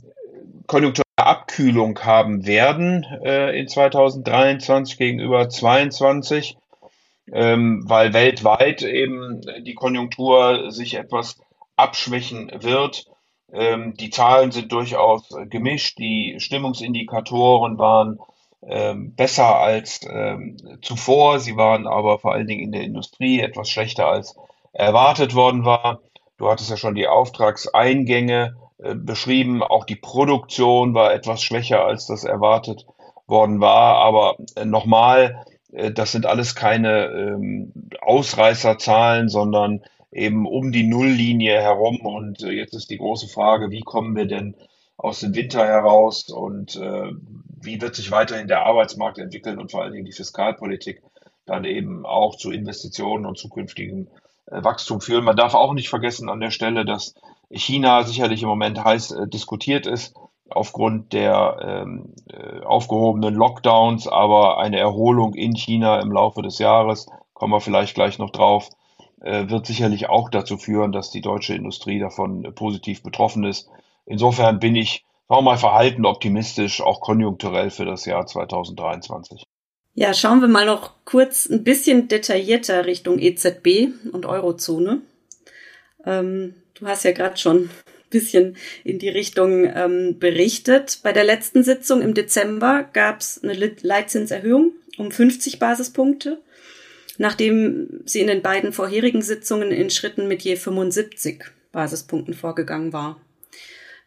konjunkturelle 0.66 1.04
Abkühlung 1.16 1.98
haben 2.00 2.46
werden 2.46 3.04
äh, 3.22 3.58
in 3.58 3.68
2023 3.68 4.98
gegenüber 4.98 5.48
2022, 5.48 6.56
ähm, 7.32 7.84
weil 7.86 8.12
weltweit 8.12 8.82
eben 8.82 9.40
die 9.62 9.74
Konjunktur 9.74 10.72
sich 10.72 10.94
etwas 10.94 11.38
abschwächen 11.76 12.50
wird. 12.60 13.06
Ähm, 13.52 13.94
die 13.94 14.10
Zahlen 14.10 14.50
sind 14.50 14.72
durchaus 14.72 15.28
gemischt. 15.48 15.98
Die 15.98 16.36
Stimmungsindikatoren 16.38 17.78
waren 17.78 18.18
besser 19.16 19.58
als 19.58 20.00
ähm, 20.10 20.56
zuvor. 20.80 21.38
Sie 21.38 21.56
waren 21.56 21.86
aber 21.86 22.18
vor 22.18 22.32
allen 22.32 22.46
Dingen 22.46 22.62
in 22.62 22.72
der 22.72 22.82
Industrie 22.82 23.40
etwas 23.40 23.68
schlechter 23.68 24.06
als 24.06 24.36
erwartet 24.72 25.34
worden 25.34 25.64
war. 25.64 26.00
Du 26.36 26.48
hattest 26.50 26.70
ja 26.70 26.76
schon 26.76 26.94
die 26.94 27.06
Auftragseingänge 27.06 28.56
äh, 28.78 28.94
beschrieben. 28.94 29.62
Auch 29.62 29.84
die 29.84 29.96
Produktion 29.96 30.94
war 30.94 31.14
etwas 31.14 31.42
schwächer, 31.42 31.84
als 31.84 32.06
das 32.06 32.24
erwartet 32.24 32.86
worden 33.26 33.60
war. 33.60 33.96
Aber 33.96 34.36
äh, 34.56 34.64
nochmal, 34.64 35.44
äh, 35.72 35.92
das 35.92 36.12
sind 36.12 36.26
alles 36.26 36.54
keine 36.54 37.06
ähm, 37.06 37.72
Ausreißerzahlen, 38.00 39.28
sondern 39.28 39.82
eben 40.10 40.46
um 40.46 40.72
die 40.72 40.82
Nulllinie 40.82 41.60
herum. 41.60 42.00
Und 42.00 42.42
jetzt 42.42 42.74
ist 42.74 42.90
die 42.90 42.98
große 42.98 43.28
Frage, 43.28 43.70
wie 43.70 43.82
kommen 43.82 44.16
wir 44.16 44.26
denn 44.26 44.56
aus 44.96 45.20
dem 45.20 45.34
Winter 45.34 45.64
heraus 45.64 46.28
und 46.28 46.76
äh, 46.76 47.10
wie 47.60 47.80
wird 47.80 47.94
sich 47.94 48.10
weiterhin 48.10 48.48
der 48.48 48.66
Arbeitsmarkt 48.66 49.18
entwickeln 49.18 49.58
und 49.58 49.70
vor 49.70 49.82
allen 49.82 49.92
Dingen 49.92 50.04
die 50.04 50.12
Fiskalpolitik 50.12 51.02
dann 51.46 51.64
eben 51.64 52.06
auch 52.06 52.36
zu 52.36 52.50
Investitionen 52.50 53.26
und 53.26 53.38
zukünftigem 53.38 54.08
äh, 54.46 54.62
Wachstum 54.62 55.00
führen. 55.00 55.24
Man 55.24 55.36
darf 55.36 55.54
auch 55.54 55.74
nicht 55.74 55.88
vergessen 55.88 56.28
an 56.28 56.40
der 56.40 56.50
Stelle, 56.50 56.84
dass 56.84 57.14
China 57.50 58.02
sicherlich 58.04 58.42
im 58.42 58.48
Moment 58.48 58.82
heiß 58.82 59.12
äh, 59.12 59.28
diskutiert 59.28 59.86
ist 59.86 60.14
aufgrund 60.50 61.12
der 61.12 61.58
ähm, 61.62 62.14
äh, 62.28 62.60
aufgehobenen 62.64 63.34
Lockdowns, 63.34 64.06
aber 64.06 64.58
eine 64.58 64.78
Erholung 64.78 65.34
in 65.34 65.56
China 65.56 66.00
im 66.00 66.12
Laufe 66.12 66.42
des 66.42 66.58
Jahres, 66.58 67.06
kommen 67.32 67.52
wir 67.52 67.60
vielleicht 67.60 67.94
gleich 67.94 68.18
noch 68.18 68.30
drauf, 68.30 68.68
äh, 69.20 69.48
wird 69.48 69.66
sicherlich 69.66 70.08
auch 70.08 70.28
dazu 70.28 70.56
führen, 70.56 70.92
dass 70.92 71.10
die 71.10 71.22
deutsche 71.22 71.54
Industrie 71.54 71.98
davon 71.98 72.44
äh, 72.44 72.52
positiv 72.52 73.02
betroffen 73.02 73.44
ist. 73.44 73.70
Insofern 74.06 74.58
bin 74.58 74.76
ich 74.76 75.04
sagen 75.28 75.44
wir 75.44 75.50
mal, 75.50 75.56
verhalten 75.56 76.06
optimistisch, 76.06 76.80
auch 76.80 77.00
konjunkturell 77.00 77.70
für 77.70 77.84
das 77.84 78.04
Jahr 78.04 78.26
2023. 78.26 79.44
Ja, 79.94 80.12
schauen 80.12 80.40
wir 80.40 80.48
mal 80.48 80.66
noch 80.66 80.92
kurz 81.04 81.46
ein 81.46 81.64
bisschen 81.64 82.08
detaillierter 82.08 82.86
Richtung 82.86 83.18
EZB 83.18 83.88
und 84.12 84.26
Eurozone. 84.26 85.02
Ähm, 86.04 86.54
du 86.74 86.86
hast 86.86 87.04
ja 87.04 87.12
gerade 87.12 87.36
schon 87.36 87.56
ein 87.56 87.70
bisschen 88.10 88.56
in 88.82 88.98
die 88.98 89.08
Richtung 89.08 89.64
ähm, 89.64 90.18
berichtet. 90.18 91.00
Bei 91.02 91.12
der 91.12 91.24
letzten 91.24 91.62
Sitzung 91.62 92.02
im 92.02 92.14
Dezember 92.14 92.84
gab 92.92 93.20
es 93.20 93.42
eine 93.42 93.54
Leitzinserhöhung 93.54 94.72
um 94.98 95.12
50 95.12 95.60
Basispunkte, 95.60 96.42
nachdem 97.18 98.02
sie 98.04 98.20
in 98.20 98.26
den 98.26 98.42
beiden 98.42 98.72
vorherigen 98.72 99.22
Sitzungen 99.22 99.70
in 99.70 99.90
Schritten 99.90 100.26
mit 100.26 100.42
je 100.42 100.56
75 100.56 101.44
Basispunkten 101.70 102.34
vorgegangen 102.34 102.92
war. 102.92 103.20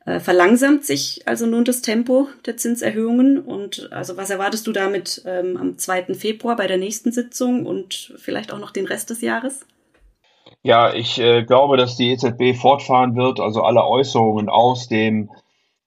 Äh, 0.08 0.22
verlangsamt 0.22 0.86
sich 0.86 1.24
also 1.26 1.46
nun 1.46 1.66
das 1.66 1.82
Tempo 1.82 2.30
der 2.46 2.56
Zinserhöhungen 2.56 3.40
und 3.40 3.90
also 3.92 4.16
was 4.16 4.30
erwartest 4.30 4.66
du 4.66 4.72
damit 4.72 5.22
ähm, 5.26 5.58
am 5.58 5.78
2. 5.78 6.14
Februar 6.14 6.56
bei 6.56 6.66
der 6.66 6.78
nächsten 6.78 7.12
Sitzung 7.12 7.66
und 7.66 8.14
vielleicht 8.16 8.54
auch 8.54 8.60
noch 8.60 8.72
den 8.72 8.86
Rest 8.86 9.10
des 9.10 9.20
Jahres? 9.20 9.66
Ja, 10.64 10.94
ich 10.94 11.20
äh, 11.20 11.44
glaube, 11.44 11.76
dass 11.76 11.98
die 11.98 12.10
EZB 12.12 12.58
fortfahren 12.58 13.18
wird. 13.18 13.42
Also 13.42 13.64
alle 13.64 13.84
Äußerungen 13.84 14.48
aus 14.48 14.88
dem 14.88 15.30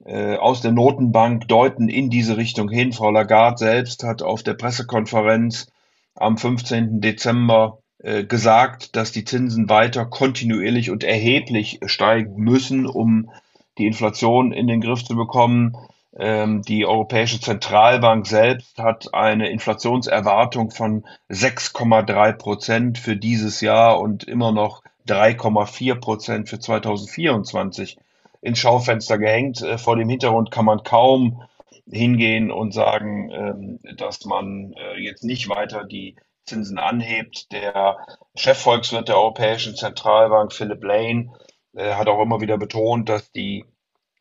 äh, 0.05 0.37
aus 0.37 0.61
der 0.61 0.73
Notenbank 0.73 1.49
deuten 1.49 1.89
in 1.89 2.11
diese 2.11 2.37
Richtung 2.37 2.69
hin. 2.69 2.93
Frau 2.93 3.11
Lagarde 3.11 3.57
selbst 3.57 4.05
hat 4.05 4.21
auf 4.21 4.43
der 4.43 4.53
Pressekonferenz 4.53 5.73
am 6.15 6.37
15. 6.37 7.01
Dezember 7.01 7.79
äh, 7.97 8.25
gesagt, 8.25 8.97
dass 8.97 9.13
die 9.13 9.25
Zinsen 9.25 9.71
weiter 9.71 10.05
kontinuierlich 10.05 10.91
und 10.91 11.05
erheblich 11.05 11.81
steigen 11.87 12.37
müssen, 12.37 12.85
um 12.85 13.31
die 13.79 13.87
Inflation 13.87 14.53
in 14.53 14.67
den 14.67 14.81
Griff 14.81 15.05
zu 15.05 15.17
bekommen. 15.17 15.77
Ähm, 16.17 16.63
die 16.63 16.87
Europäische 16.87 17.41
Zentralbank 17.41 18.27
selbst 18.27 18.79
hat 18.79 19.15
eine 19.15 19.49
Inflationserwartung 19.51 20.71
von 20.71 21.05
6,3 21.31 22.33
Prozent 22.33 22.99
für 22.99 23.17
dieses 23.17 23.61
Jahr 23.61 24.01
und 24.01 24.25
immer 24.25 24.53
noch 24.53 24.83
3,4 25.09 25.95
Prozent 26.01 26.49
für 26.49 26.59
2024 26.59 27.97
ins 28.43 28.59
Schaufenster 28.59 29.19
gehängt. 29.19 29.63
Äh, 29.63 29.79
vor 29.79 29.97
dem 29.97 30.09
Hintergrund 30.09 30.51
kann 30.51 30.65
man 30.65 30.83
kaum 30.83 31.43
hingehen 31.91 32.51
und 32.51 32.73
sagen, 32.73 33.31
ähm, 33.31 33.79
dass 33.97 34.25
man 34.25 34.73
äh, 34.75 35.01
jetzt 35.01 35.25
nicht 35.25 35.49
weiter 35.49 35.85
die 35.85 36.17
Zinsen 36.45 36.79
anhebt. 36.79 37.53
Der 37.53 37.99
Chefvolkswirt 38.35 39.09
der 39.09 39.17
Europäischen 39.17 39.77
Zentralbank, 39.77 40.53
Philip 40.53 40.83
Lane, 40.83 41.33
er 41.75 41.99
hat 41.99 42.07
auch 42.09 42.23
immer 42.23 42.41
wieder 42.41 42.59
betont, 42.59 43.09
dass 43.09 43.31
die 43.33 43.65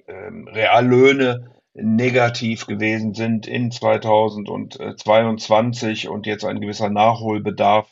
ähm, 0.07 0.47
Reallöhne 0.47 1.51
negativ 1.73 2.67
gewesen 2.67 3.13
sind 3.13 3.47
in 3.47 3.71
2022 3.71 6.09
und 6.09 6.25
jetzt 6.25 6.45
ein 6.45 6.61
gewisser 6.61 6.89
Nachholbedarf 6.89 7.87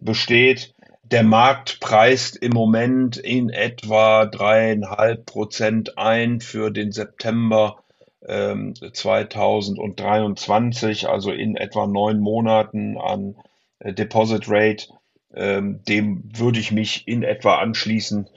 besteht. 0.00 0.74
der 1.02 1.22
Markt 1.22 1.80
preist 1.80 2.36
im 2.36 2.52
Moment 2.52 3.16
in 3.18 3.50
etwa 3.50 4.24
dreieinhalb 4.26 5.26
Prozent 5.26 5.98
ein 5.98 6.40
für 6.40 6.70
den 6.70 6.92
September 6.92 7.84
2023, 8.26 11.02
ähm, 11.02 11.10
also 11.10 11.30
in 11.30 11.56
etwa 11.56 11.86
neun 11.86 12.20
Monaten 12.20 12.96
an 12.96 13.36
äh, 13.80 13.92
Deposit 13.92 14.44
Rate. 14.48 14.86
Ähm, 15.34 15.82
dem 15.86 16.22
würde 16.34 16.60
ich 16.60 16.72
mich 16.72 17.06
in 17.06 17.22
etwa 17.22 17.58
anschließen. 17.58 18.30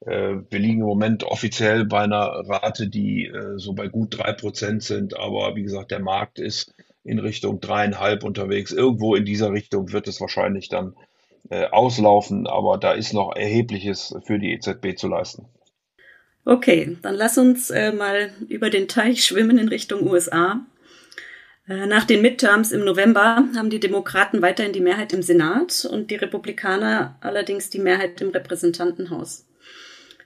Äh, 0.00 0.36
wir 0.50 0.58
liegen 0.58 0.80
im 0.80 0.86
Moment 0.86 1.24
offiziell 1.24 1.84
bei 1.84 2.00
einer 2.00 2.42
Rate, 2.48 2.88
die 2.88 3.26
äh, 3.26 3.58
so 3.58 3.72
bei 3.72 3.88
gut 3.88 4.18
drei 4.18 4.32
Prozent 4.32 4.82
sind, 4.82 5.18
aber 5.18 5.56
wie 5.56 5.62
gesagt, 5.62 5.90
der 5.90 6.00
Markt 6.00 6.38
ist 6.38 6.74
in 7.04 7.18
Richtung 7.18 7.60
dreieinhalb 7.60 8.24
unterwegs. 8.24 8.72
Irgendwo 8.72 9.14
in 9.14 9.24
dieser 9.24 9.52
Richtung 9.52 9.92
wird 9.92 10.08
es 10.08 10.20
wahrscheinlich 10.20 10.68
dann 10.68 10.94
auslaufen, 11.72 12.46
aber 12.46 12.78
da 12.78 12.92
ist 12.92 13.12
noch 13.12 13.36
erhebliches 13.36 14.16
für 14.24 14.38
die 14.38 14.54
EZB 14.54 14.96
zu 14.96 15.08
leisten. 15.08 15.46
Okay, 16.46 16.98
dann 17.00 17.14
lass 17.14 17.38
uns 17.38 17.70
äh, 17.70 17.92
mal 17.92 18.30
über 18.48 18.68
den 18.68 18.86
Teich 18.86 19.24
schwimmen 19.24 19.56
in 19.56 19.68
Richtung 19.68 20.06
USA. 20.06 20.60
Äh, 21.66 21.86
nach 21.86 22.04
den 22.04 22.20
Midterms 22.20 22.70
im 22.70 22.84
November 22.84 23.48
haben 23.56 23.70
die 23.70 23.80
Demokraten 23.80 24.42
weiterhin 24.42 24.74
die 24.74 24.80
Mehrheit 24.80 25.14
im 25.14 25.22
Senat 25.22 25.88
und 25.90 26.10
die 26.10 26.16
Republikaner 26.16 27.16
allerdings 27.22 27.70
die 27.70 27.78
Mehrheit 27.78 28.20
im 28.20 28.28
Repräsentantenhaus. 28.28 29.46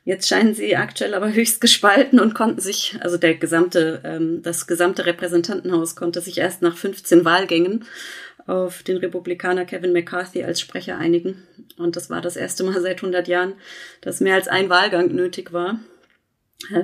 Jetzt 0.05 0.29
scheinen 0.29 0.55
sie 0.55 0.77
aktuell 0.77 1.15
aber 1.15 1.33
höchst 1.33 1.61
gespalten 1.61 2.19
und 2.19 2.35
konnten 2.35 2.61
sich, 2.61 2.97
also 3.01 3.19
der 3.19 3.35
gesamte, 3.35 4.01
ähm, 4.05 4.43
das 4.43 4.67
gesamte 4.67 5.05
Repräsentantenhaus 5.07 5.97
konnte 5.97 6.21
sich 6.21 6.39
erst 6.39 6.63
nach 6.63 6.77
15 6.77 7.25
Wahlgängen 7.25 7.85
auf 8.47 8.83
den 8.83 8.97
Republikaner 8.97 9.67
Kevin 9.67 9.93
McCarthy 9.93 10.43
als 10.43 10.61
Sprecher 10.61 10.97
einigen. 10.97 11.43
Und 11.77 11.97
das 11.97 12.09
war 12.09 12.23
das 12.23 12.37
erste 12.37 12.65
Mal 12.65 12.81
seit 12.81 12.97
100 12.97 13.29
Jahren, 13.29 13.53
dass 14.01 14.21
mehr 14.21 14.37
als 14.37 14.49
ein 14.49 14.71
Wahlgang 14.71 15.15
nötig 15.15 15.53
war. 15.53 15.79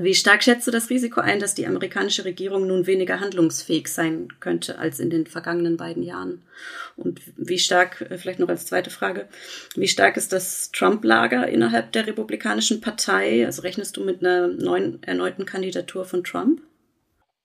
Wie 0.00 0.14
stark 0.14 0.44
schätzt 0.44 0.68
du 0.68 0.70
das 0.70 0.88
Risiko 0.88 1.20
ein, 1.20 1.40
dass 1.40 1.56
die 1.56 1.66
amerikanische 1.66 2.24
Regierung 2.24 2.68
nun 2.68 2.86
weniger 2.86 3.18
handlungsfähig 3.18 3.88
sein 3.88 4.28
könnte 4.38 4.78
als 4.78 5.00
in 5.00 5.10
den 5.10 5.26
vergangenen 5.26 5.76
beiden 5.76 6.04
Jahren? 6.04 6.42
Und 6.96 7.20
wie 7.36 7.58
stark, 7.58 8.00
äh, 8.02 8.16
vielleicht 8.16 8.38
noch 8.38 8.48
als 8.48 8.66
zweite 8.66 8.90
Frage, 8.90 9.26
wie 9.74 9.88
stark 9.88 10.16
ist 10.16 10.32
das 10.32 10.70
Trump-Lager 10.70 11.48
innerhalb 11.48 11.90
der 11.90 12.06
Republikanischen 12.06 12.80
Partei? 12.80 13.44
Also 13.44 13.62
rechnest 13.62 13.96
du 13.96 14.04
mit 14.04 14.24
einer 14.24 14.46
neuen 14.46 15.02
erneuten 15.02 15.44
Kandidatur 15.44 16.04
von 16.04 16.22
Trump? 16.22 16.60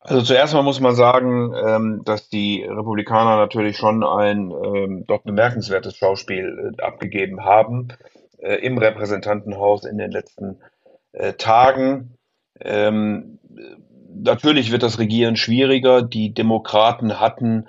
Also 0.02 0.22
zuerst 0.22 0.54
mal 0.54 0.62
muss 0.62 0.80
man 0.80 0.96
sagen, 0.96 1.54
ähm, 1.66 2.02
dass 2.06 2.30
die 2.30 2.64
Republikaner 2.64 3.38
natürlich 3.38 3.76
schon 3.76 4.04
ein 4.04 4.52
ähm, 4.52 5.04
doch 5.08 5.24
bemerkenswertes 5.24 5.98
Schauspiel 5.98 6.76
äh, 6.78 6.82
abgegeben 6.82 7.44
haben 7.44 7.90
äh, 8.38 8.56
im 8.58 8.78
Repräsentantenhaus 8.78 9.84
in 9.86 9.98
den 9.98 10.12
letzten 10.12 10.60
Tagen. 11.40 12.19
Ähm, 12.62 13.40
natürlich 14.14 14.72
wird 14.72 14.84
das 14.84 15.00
Regieren 15.00 15.36
schwieriger. 15.36 16.02
Die 16.02 16.34
Demokraten 16.34 17.20
hatten 17.20 17.68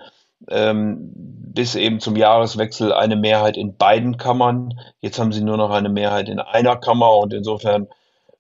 ähm, 0.49 1.13
bis 1.15 1.75
eben 1.75 2.01
zum 2.01 2.17
Jahreswechsel 2.17 2.93
eine 2.93 3.17
Mehrheit 3.17 3.57
in 3.57 3.77
beiden 3.77 4.17
Kammern. 4.17 4.79
Jetzt 5.01 5.19
haben 5.19 5.33
sie 5.33 5.43
nur 5.43 5.57
noch 5.57 5.71
eine 5.71 5.89
Mehrheit 5.89 6.29
in 6.29 6.39
einer 6.39 6.77
Kammer 6.77 7.17
und 7.17 7.33
insofern 7.33 7.89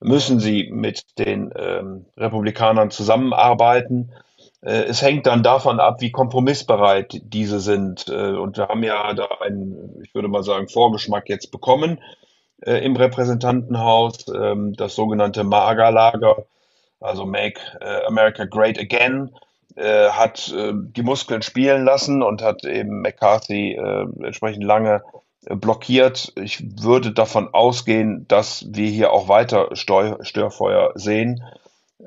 müssen 0.00 0.40
sie 0.40 0.71
mit 0.71 1.19
den 1.19 1.52
ähm, 1.57 2.07
Republikanern 2.16 2.90
zusammenarbeiten. 2.90 4.12
Äh, 4.62 4.85
es 4.85 5.02
hängt 5.02 5.26
dann 5.26 5.42
davon 5.42 5.78
ab, 5.78 6.00
wie 6.00 6.11
kompromissbereit 6.11 7.21
diese 7.23 7.61
sind. 7.61 8.09
Äh, 8.09 8.33
und 8.33 8.57
wir 8.57 8.69
haben 8.69 8.83
ja 8.83 9.12
da 9.12 9.28
einen, 9.40 10.00
ich 10.02 10.14
würde 10.14 10.28
mal 10.28 10.42
sagen, 10.42 10.69
Vorgeschmack 10.69 11.28
jetzt 11.28 11.50
bekommen 11.50 12.00
äh, 12.62 12.85
im 12.85 12.97
Repräsentantenhaus, 12.97 14.26
ähm, 14.29 14.75
das 14.75 14.95
sogenannte 14.95 15.45
MAGA-Lager, 15.45 16.45
also 17.00 17.25
Make 17.25 17.61
äh, 17.81 18.05
America 18.07 18.45
Great 18.45 18.79
Again, 18.79 19.31
äh, 19.76 20.11
hat 20.11 20.52
äh, 20.52 20.73
die 20.75 21.02
Muskeln 21.02 21.43
spielen 21.43 21.85
lassen 21.85 22.23
und 22.23 22.43
hat 22.43 22.64
eben 22.64 23.00
McCarthy 23.00 23.75
entsprechend 24.23 24.64
lange 24.64 25.02
blockiert. 25.49 26.33
Ich 26.37 26.83
würde 26.83 27.12
davon 27.12 27.49
ausgehen, 27.55 28.26
dass 28.29 28.67
wir 28.69 28.88
hier 28.88 29.12
auch 29.12 29.29
weiter 29.29 29.75
Steu 29.75 30.17
Störfeuer 30.23 30.93
sehen 30.97 31.43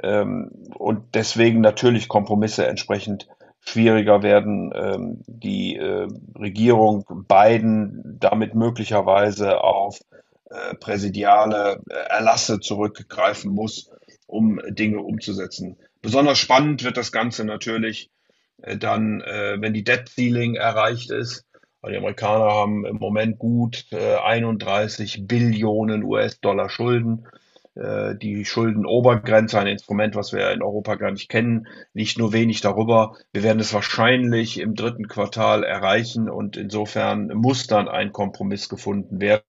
ähm, 0.02 0.52
und 0.76 1.16
deswegen 1.16 1.62
natürlich 1.62 2.08
Kompromisse 2.08 2.68
entsprechend 2.68 3.28
schwieriger 3.62 4.24
werden, 4.24 4.74
ähm, 4.76 5.24
die 5.28 5.78
äh, 5.78 6.08
Regierung 6.38 7.06
Biden 7.28 8.18
damit 8.20 8.56
möglicherweise 8.56 9.64
auf 9.64 10.00
äh, 10.54 10.76
präsidiale 10.76 11.82
äh, 11.90 11.96
Erlasse 11.96 12.60
zurückgreifen 12.60 13.52
muss, 13.52 13.90
um 14.28 14.62
Dinge 14.70 15.00
umzusetzen. 15.00 15.78
Besonders 16.04 16.38
spannend 16.38 16.84
wird 16.84 16.96
das 16.96 17.12
Ganze 17.12 17.44
natürlich 17.44 18.12
äh, 18.62 18.78
dann, 18.78 19.22
wenn 19.22 19.74
die 19.74 19.84
Debt 19.84 20.10
Ceiling 20.10 20.54
erreicht 20.56 21.10
ist. 21.10 21.46
Die 21.90 21.98
Amerikaner 21.98 22.52
haben 22.52 22.86
im 22.86 22.98
Moment 22.98 23.40
gut 23.40 23.88
31 23.92 25.18
äh, 25.18 25.22
Billionen 25.22 26.04
US-Dollar 26.04 26.70
Schulden. 26.70 27.28
Die 27.76 28.46
Schuldenobergrenze, 28.46 29.60
ein 29.60 29.66
Instrument, 29.66 30.16
was 30.16 30.32
wir 30.32 30.52
in 30.52 30.62
Europa 30.62 30.94
gar 30.94 31.10
nicht 31.10 31.28
kennen, 31.28 31.68
liegt 31.96 32.20
nur 32.20 32.32
wenig 32.32 32.62
darüber. 32.62 33.16
Wir 33.32 33.42
werden 33.42 33.60
es 33.60 33.74
wahrscheinlich 33.74 34.60
im 34.60 34.76
dritten 34.76 35.08
Quartal 35.08 35.64
erreichen 35.64 36.30
und 36.30 36.56
insofern 36.56 37.30
muss 37.30 37.66
dann 37.66 37.88
ein 37.88 38.12
Kompromiss 38.12 38.70
gefunden 38.70 39.20
werden. 39.20 39.42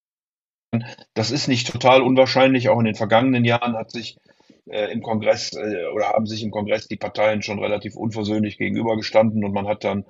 Das 1.14 1.30
ist 1.30 1.48
nicht 1.48 1.70
total 1.70 2.02
unwahrscheinlich. 2.02 2.68
Auch 2.68 2.78
in 2.78 2.86
den 2.86 2.94
vergangenen 2.94 3.44
Jahren 3.44 3.76
hat 3.76 3.90
sich 3.90 4.18
äh, 4.66 4.90
im 4.92 5.02
Kongress 5.02 5.52
äh, 5.52 5.86
oder 5.94 6.08
haben 6.08 6.26
sich 6.26 6.42
im 6.42 6.50
Kongress 6.50 6.88
die 6.88 6.96
Parteien 6.96 7.42
schon 7.42 7.58
relativ 7.58 7.96
unversöhnlich 7.96 8.58
gegenübergestanden 8.58 9.44
und 9.44 9.52
man 9.52 9.68
hat 9.68 9.84
dann 9.84 10.04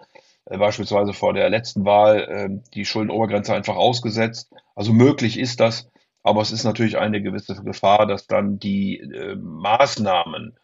äh, 0.47 0.59
beispielsweise 0.59 1.13
vor 1.13 1.33
der 1.33 1.51
letzten 1.51 1.85
Wahl 1.85 2.21
äh, 2.21 2.49
die 2.75 2.85
Schuldenobergrenze 2.85 3.55
einfach 3.55 3.77
ausgesetzt. 3.77 4.53
Also 4.75 4.93
möglich 4.93 5.39
ist 5.39 5.61
das, 5.61 5.91
aber 6.23 6.41
es 6.43 6.53
ist 6.53 6.65
natürlich 6.65 6.99
eine 6.99 7.23
gewisse 7.23 7.55
Gefahr, 7.63 8.07
dass 8.07 8.27
dann 8.27 8.59
die 8.59 9.01
äh, 9.01 9.37
Maßnahmen, 9.37 10.57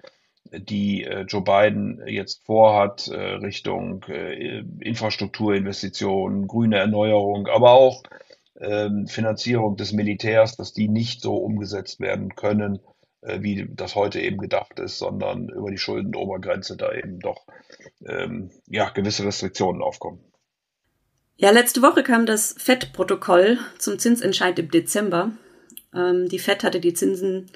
die 0.52 1.04
äh, 1.04 1.22
Joe 1.22 1.42
Biden 1.42 2.02
jetzt 2.06 2.44
vorhat, 2.44 3.08
Richtung 3.08 4.04
Infrastrukturinvestitionen, 4.80 6.46
grüne 6.48 6.78
Erneuerung, 6.78 7.46
aber 7.46 7.72
auch 7.72 8.02
ähm, 8.60 9.06
Finanzierung 9.06 9.76
des 9.76 9.92
Militärs, 9.92 10.56
dass 10.56 10.72
die 10.72 10.88
nicht 10.88 11.22
so 11.22 11.36
umgesetzt 11.36 12.00
werden 12.00 12.34
können, 12.34 12.80
äh, 13.22 13.42
wie 13.42 13.68
das 13.74 13.94
heute 13.94 14.20
eben 14.20 14.38
gedacht 14.38 14.78
ist, 14.78 14.98
sondern 14.98 15.48
über 15.48 15.70
die 15.70 15.78
Schuldenobergrenze 15.78 16.76
da 16.76 16.92
eben 16.92 17.20
doch 17.20 17.46
ähm, 18.06 18.50
ja, 18.66 18.90
gewisse 18.90 19.24
Restriktionen 19.24 19.82
aufkommen. 19.82 20.20
Ja, 21.36 21.50
letzte 21.50 21.80
Woche 21.80 22.02
kam 22.02 22.26
das 22.26 22.54
FED-Protokoll 22.58 23.58
zum 23.78 23.98
Zinsentscheid 23.98 24.58
im 24.58 24.70
Dezember. 24.70 25.32
Ähm, 25.94 26.28
die 26.28 26.38
FED 26.38 26.64
hatte 26.64 26.80
die 26.80 26.92
Zinsen 26.92 27.50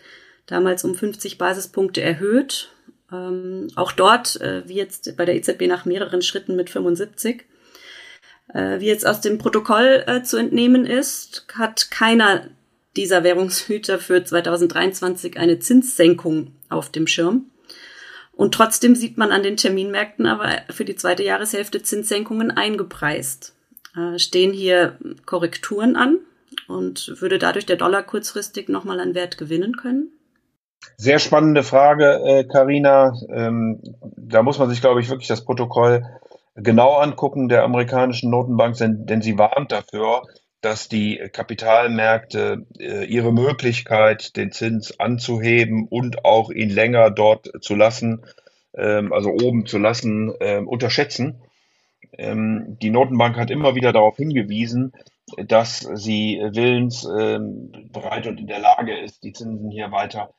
damals 0.46 0.84
um 0.84 0.94
50 0.94 1.36
Basispunkte 1.36 2.00
erhöht. 2.00 2.70
Ähm, 3.12 3.68
auch 3.76 3.92
dort, 3.92 4.40
äh, 4.40 4.66
wie 4.66 4.74
jetzt 4.74 5.16
bei 5.16 5.24
der 5.24 5.36
EZB 5.36 5.66
nach 5.66 5.84
mehreren 5.84 6.22
Schritten 6.22 6.56
mit 6.56 6.70
75. 6.70 7.44
Äh, 8.52 8.80
wie 8.80 8.86
jetzt 8.86 9.06
aus 9.06 9.20
dem 9.20 9.38
Protokoll 9.38 10.04
äh, 10.06 10.22
zu 10.22 10.36
entnehmen 10.36 10.86
ist, 10.86 11.46
hat 11.54 11.90
keiner 11.90 12.48
dieser 12.96 13.24
Währungshüter 13.24 13.98
für 13.98 14.22
2023 14.22 15.38
eine 15.38 15.58
Zinssenkung 15.58 16.52
auf 16.68 16.90
dem 16.90 17.06
Schirm. 17.06 17.46
Und 18.32 18.54
trotzdem 18.54 18.94
sieht 18.94 19.16
man 19.16 19.32
an 19.32 19.42
den 19.42 19.56
Terminmärkten 19.56 20.26
aber 20.26 20.48
für 20.70 20.84
die 20.84 20.96
zweite 20.96 21.22
Jahreshälfte 21.22 21.82
Zinssenkungen 21.82 22.50
eingepreist. 22.50 23.54
Äh, 23.96 24.18
stehen 24.18 24.52
hier 24.52 24.98
Korrekturen 25.24 25.96
an 25.96 26.18
und 26.68 27.14
würde 27.20 27.38
dadurch 27.38 27.66
der 27.66 27.76
Dollar 27.76 28.02
kurzfristig 28.02 28.68
nochmal 28.68 29.00
an 29.00 29.14
Wert 29.14 29.38
gewinnen 29.38 29.76
können? 29.76 30.10
Sehr 30.96 31.18
spannende 31.18 31.62
Frage, 31.62 32.46
Karina. 32.52 33.14
Äh, 33.28 33.46
ähm, 33.46 33.80
da 34.16 34.42
muss 34.42 34.58
man 34.58 34.68
sich, 34.68 34.80
glaube 34.80 35.00
ich, 35.00 35.08
wirklich 35.08 35.28
das 35.28 35.44
Protokoll 35.44 36.04
genau 36.54 36.94
angucken 36.94 37.48
der 37.48 37.64
amerikanischen 37.64 38.30
Notenbank, 38.30 38.76
denn, 38.76 39.06
denn 39.06 39.22
sie 39.22 39.38
warnt 39.38 39.72
dafür, 39.72 40.22
dass 40.60 40.88
die 40.88 41.20
Kapitalmärkte 41.32 42.66
äh, 42.78 43.04
ihre 43.04 43.32
Möglichkeit, 43.32 44.36
den 44.36 44.50
Zins 44.50 44.98
anzuheben 44.98 45.86
und 45.88 46.24
auch 46.24 46.50
ihn 46.50 46.70
länger 46.70 47.10
dort 47.10 47.50
zu 47.60 47.74
lassen, 47.74 48.24
ähm, 48.74 49.12
also 49.12 49.30
oben 49.30 49.66
zu 49.66 49.78
lassen, 49.78 50.32
äh, 50.40 50.58
unterschätzen. 50.58 51.42
Ähm, 52.16 52.78
die 52.80 52.90
Notenbank 52.90 53.36
hat 53.36 53.50
immer 53.50 53.74
wieder 53.74 53.92
darauf 53.92 54.16
hingewiesen, 54.16 54.92
dass 55.36 55.80
sie 55.80 56.40
willens, 56.52 57.04
äh, 57.04 57.38
bereit 57.90 58.26
und 58.26 58.40
in 58.40 58.46
der 58.46 58.60
Lage 58.60 58.96
ist, 58.98 59.22
die 59.22 59.32
Zinsen 59.32 59.70
hier 59.70 59.90
weiter 59.90 60.32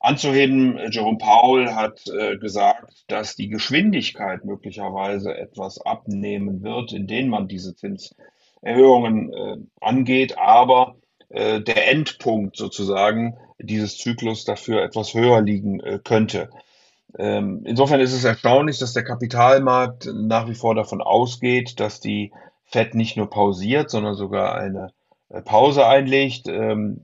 anzuheben. 0.00 0.78
Jerome 0.90 1.18
Powell 1.18 1.74
hat 1.74 2.02
äh, 2.08 2.36
gesagt, 2.36 3.04
dass 3.08 3.36
die 3.36 3.48
Geschwindigkeit 3.48 4.44
möglicherweise 4.44 5.36
etwas 5.36 5.80
abnehmen 5.80 6.62
wird, 6.62 6.92
in 6.92 7.06
denen 7.06 7.28
man 7.28 7.48
diese 7.48 7.74
Zins 7.74 8.14
Zinserhöhungen 8.60 9.32
äh, 9.32 9.56
angeht, 9.80 10.36
aber 10.38 10.96
äh, 11.28 11.60
der 11.60 11.90
Endpunkt 11.90 12.56
sozusagen 12.56 13.36
dieses 13.58 13.98
Zyklus 13.98 14.44
dafür 14.44 14.82
etwas 14.82 15.14
höher 15.14 15.40
liegen 15.40 15.80
äh, 15.80 15.98
könnte. 16.02 16.50
Ähm, 17.18 17.62
insofern 17.64 18.00
ist 18.00 18.12
es 18.12 18.24
erstaunlich, 18.24 18.78
dass 18.78 18.92
der 18.92 19.04
Kapitalmarkt 19.04 20.08
nach 20.14 20.48
wie 20.48 20.54
vor 20.54 20.74
davon 20.74 21.00
ausgeht, 21.00 21.80
dass 21.80 22.00
die 22.00 22.32
Fed 22.64 22.94
nicht 22.94 23.16
nur 23.16 23.30
pausiert, 23.30 23.90
sondern 23.90 24.14
sogar 24.14 24.54
eine 24.54 24.92
äh, 25.30 25.40
Pause 25.40 25.86
einlegt. 25.86 26.48
Ähm, 26.48 27.00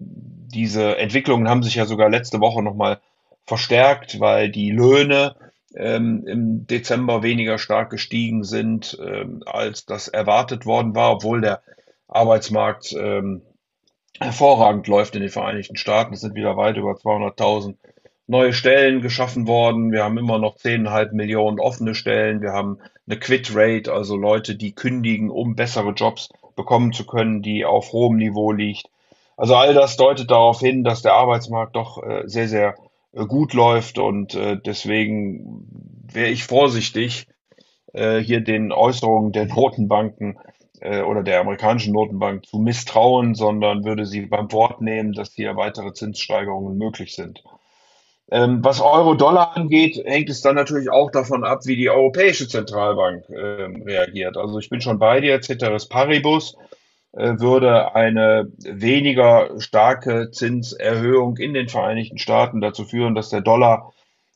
diese 0.54 0.96
Entwicklungen 0.96 1.48
haben 1.48 1.62
sich 1.62 1.74
ja 1.74 1.86
sogar 1.86 2.08
letzte 2.08 2.40
Woche 2.40 2.62
nochmal 2.62 3.00
verstärkt, 3.44 4.20
weil 4.20 4.50
die 4.50 4.70
Löhne 4.70 5.36
ähm, 5.74 6.24
im 6.26 6.66
Dezember 6.66 7.22
weniger 7.22 7.58
stark 7.58 7.90
gestiegen 7.90 8.44
sind, 8.44 8.98
ähm, 9.04 9.42
als 9.44 9.86
das 9.86 10.08
erwartet 10.08 10.66
worden 10.66 10.94
war, 10.94 11.12
obwohl 11.12 11.40
der 11.40 11.62
Arbeitsmarkt 12.08 12.94
ähm, 12.98 13.42
hervorragend 14.20 14.86
läuft 14.86 15.16
in 15.16 15.22
den 15.22 15.30
Vereinigten 15.30 15.76
Staaten. 15.76 16.14
Es 16.14 16.20
sind 16.20 16.36
wieder 16.36 16.56
weit 16.56 16.76
über 16.76 16.92
200.000 16.92 17.74
neue 18.26 18.52
Stellen 18.52 19.02
geschaffen 19.02 19.46
worden. 19.46 19.92
Wir 19.92 20.04
haben 20.04 20.16
immer 20.16 20.38
noch 20.38 20.56
10,5 20.56 21.12
Millionen 21.12 21.58
offene 21.58 21.94
Stellen. 21.94 22.40
Wir 22.40 22.52
haben 22.52 22.78
eine 23.06 23.18
Quit-Rate, 23.18 23.92
also 23.92 24.16
Leute, 24.16 24.54
die 24.54 24.74
kündigen, 24.74 25.30
um 25.30 25.56
bessere 25.56 25.90
Jobs 25.90 26.28
bekommen 26.56 26.92
zu 26.92 27.04
können, 27.04 27.42
die 27.42 27.64
auf 27.64 27.92
hohem 27.92 28.16
Niveau 28.16 28.52
liegt. 28.52 28.88
Also 29.36 29.56
all 29.56 29.74
das 29.74 29.96
deutet 29.96 30.30
darauf 30.30 30.60
hin, 30.60 30.84
dass 30.84 31.02
der 31.02 31.14
Arbeitsmarkt 31.14 31.76
doch 31.76 32.02
äh, 32.02 32.22
sehr, 32.26 32.48
sehr 32.48 32.74
äh, 33.12 33.26
gut 33.26 33.52
läuft 33.52 33.98
und 33.98 34.34
äh, 34.34 34.58
deswegen 34.64 35.66
wäre 36.12 36.30
ich 36.30 36.44
vorsichtig, 36.44 37.26
hier 37.96 38.40
den 38.40 38.72
Äußerungen 38.72 39.30
der 39.30 39.46
Notenbanken 39.54 40.36
oder 40.82 41.22
der 41.22 41.40
amerikanischen 41.40 41.92
Notenbank 41.92 42.44
zu 42.44 42.58
misstrauen, 42.58 43.36
sondern 43.36 43.84
würde 43.84 44.04
sie 44.04 44.22
beim 44.22 44.50
Wort 44.50 44.80
nehmen, 44.80 45.12
dass 45.12 45.32
hier 45.32 45.54
weitere 45.54 45.92
Zinssteigerungen 45.92 46.76
möglich 46.76 47.14
sind. 47.14 47.44
Ähm, 48.30 48.64
was 48.64 48.80
Euro-Dollar 48.80 49.56
angeht, 49.56 50.02
hängt 50.04 50.30
es 50.30 50.40
dann 50.40 50.56
natürlich 50.56 50.90
auch 50.90 51.10
davon 51.10 51.44
ab, 51.44 51.60
wie 51.66 51.76
die 51.76 51.90
Europäische 51.90 52.48
Zentralbank 52.48 53.28
ähm, 53.28 53.82
reagiert. 53.82 54.36
Also 54.36 54.58
ich 54.58 54.70
bin 54.70 54.80
schon 54.80 54.98
bei 54.98 55.20
dir, 55.20 55.40
Ceteris 55.40 55.86
Paribus 55.86 56.56
würde 57.16 57.94
eine 57.94 58.50
weniger 58.58 59.60
starke 59.60 60.30
Zinserhöhung 60.30 61.36
in 61.36 61.54
den 61.54 61.68
Vereinigten 61.68 62.18
Staaten 62.18 62.60
dazu 62.60 62.84
führen, 62.84 63.14
dass 63.14 63.30
der 63.30 63.40
Dollar 63.40 63.92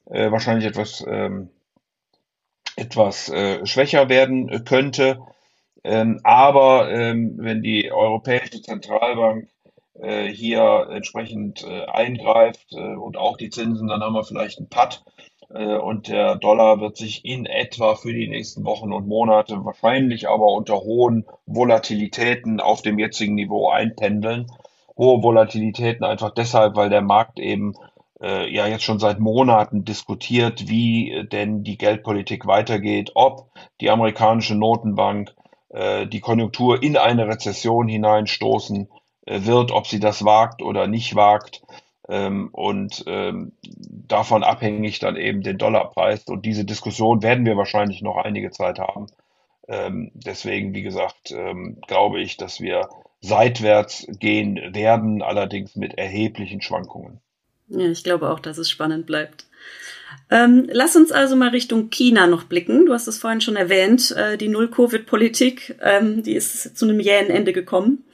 äh, 0.06 0.30
wahrscheinlich 0.30 0.66
etwas, 0.66 1.04
ähm, 1.06 1.50
etwas 2.76 3.28
äh, 3.30 3.64
schwächer 3.66 4.08
werden 4.08 4.64
könnte. 4.64 5.20
Ähm, 5.84 6.20
aber 6.24 6.90
ähm, 6.90 7.34
wenn 7.38 7.62
die 7.62 7.92
Europäische 7.92 8.62
Zentralbank 8.62 9.48
äh, 9.94 10.28
hier 10.28 10.88
entsprechend 10.90 11.64
äh, 11.64 11.84
eingreift 11.86 12.72
äh, 12.72 12.94
und 12.94 13.16
auch 13.16 13.36
die 13.36 13.50
Zinsen, 13.50 13.88
dann 13.88 14.02
haben 14.02 14.14
wir 14.14 14.24
vielleicht 14.24 14.58
einen 14.58 14.68
Patt 14.68 15.04
äh, 15.37 15.37
und 15.48 16.08
der 16.08 16.36
Dollar 16.36 16.78
wird 16.80 16.98
sich 16.98 17.24
in 17.24 17.46
etwa 17.46 17.94
für 17.94 18.12
die 18.12 18.28
nächsten 18.28 18.64
Wochen 18.64 18.92
und 18.92 19.08
Monate 19.08 19.64
wahrscheinlich 19.64 20.28
aber 20.28 20.52
unter 20.52 20.80
hohen 20.80 21.24
Volatilitäten 21.46 22.60
auf 22.60 22.82
dem 22.82 22.98
jetzigen 22.98 23.34
Niveau 23.34 23.70
einpendeln. 23.70 24.46
Hohe 24.98 25.22
Volatilitäten 25.22 26.04
einfach 26.04 26.34
deshalb, 26.34 26.76
weil 26.76 26.90
der 26.90 27.00
Markt 27.00 27.38
eben 27.38 27.74
äh, 28.20 28.52
ja 28.52 28.66
jetzt 28.66 28.84
schon 28.84 28.98
seit 28.98 29.20
Monaten 29.20 29.84
diskutiert, 29.84 30.68
wie 30.68 31.26
denn 31.30 31.62
die 31.62 31.78
Geldpolitik 31.78 32.46
weitergeht, 32.46 33.12
ob 33.14 33.50
die 33.80 33.90
amerikanische 33.90 34.54
Notenbank 34.54 35.34
äh, 35.70 36.06
die 36.06 36.20
Konjunktur 36.20 36.82
in 36.82 36.96
eine 36.96 37.28
Rezession 37.28 37.88
hineinstoßen 37.88 38.88
äh, 39.26 39.40
wird, 39.44 39.70
ob 39.70 39.86
sie 39.86 40.00
das 40.00 40.24
wagt 40.24 40.62
oder 40.62 40.86
nicht 40.86 41.14
wagt 41.14 41.62
ähm, 42.08 42.48
und 42.52 43.04
ähm, 43.06 43.52
davon 43.62 44.42
abhängig 44.42 44.98
dann 44.98 45.16
eben 45.16 45.42
den 45.42 45.58
Dollarpreis. 45.58 46.24
Und 46.24 46.44
diese 46.46 46.64
Diskussion 46.64 47.22
werden 47.22 47.44
wir 47.44 47.56
wahrscheinlich 47.56 48.02
noch 48.02 48.16
einige 48.16 48.50
Zeit 48.50 48.78
haben. 48.78 49.06
Ähm, 49.68 50.10
deswegen, 50.14 50.74
wie 50.74 50.82
gesagt, 50.82 51.30
ähm, 51.30 51.78
glaube 51.86 52.20
ich, 52.20 52.38
dass 52.38 52.60
wir 52.60 52.88
seitwärts 53.20 54.06
gehen 54.18 54.74
werden, 54.74 55.22
allerdings 55.22 55.76
mit 55.76 55.98
erheblichen 55.98 56.62
Schwankungen. 56.62 57.20
Ja, 57.68 57.90
ich 57.90 58.02
glaube 58.02 58.30
auch, 58.30 58.40
dass 58.40 58.56
es 58.56 58.70
spannend 58.70 59.06
bleibt. 59.06 59.46
Ähm, 60.30 60.68
lass 60.72 60.96
uns 60.96 61.12
also 61.12 61.36
mal 61.36 61.50
Richtung 61.50 61.90
China 61.90 62.26
noch 62.26 62.44
blicken. 62.44 62.86
Du 62.86 62.94
hast 62.94 63.08
es 63.08 63.18
vorhin 63.18 63.42
schon 63.42 63.56
erwähnt, 63.56 64.10
äh, 64.12 64.38
die 64.38 64.48
Null-Covid-Politik, 64.48 65.76
ähm, 65.82 66.22
die 66.22 66.34
ist 66.34 66.76
zu 66.78 66.86
einem 66.86 67.00
jähen 67.00 67.28
Ende 67.28 67.52
gekommen. 67.52 68.04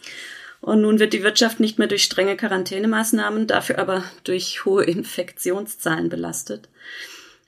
Und 0.64 0.81
nun 0.81 0.98
wird 0.98 1.12
die 1.12 1.22
Wirtschaft 1.22 1.61
nicht 1.61 1.79
mehr 1.79 1.88
durch 1.88 2.05
strenge 2.05 2.38
Quarantänemaßnahmen, 2.38 3.46
dafür 3.46 3.79
aber 3.79 4.03
durch 4.24 4.64
hohe 4.64 4.83
Infektionszahlen 4.83 6.09
belastet. 6.09 6.70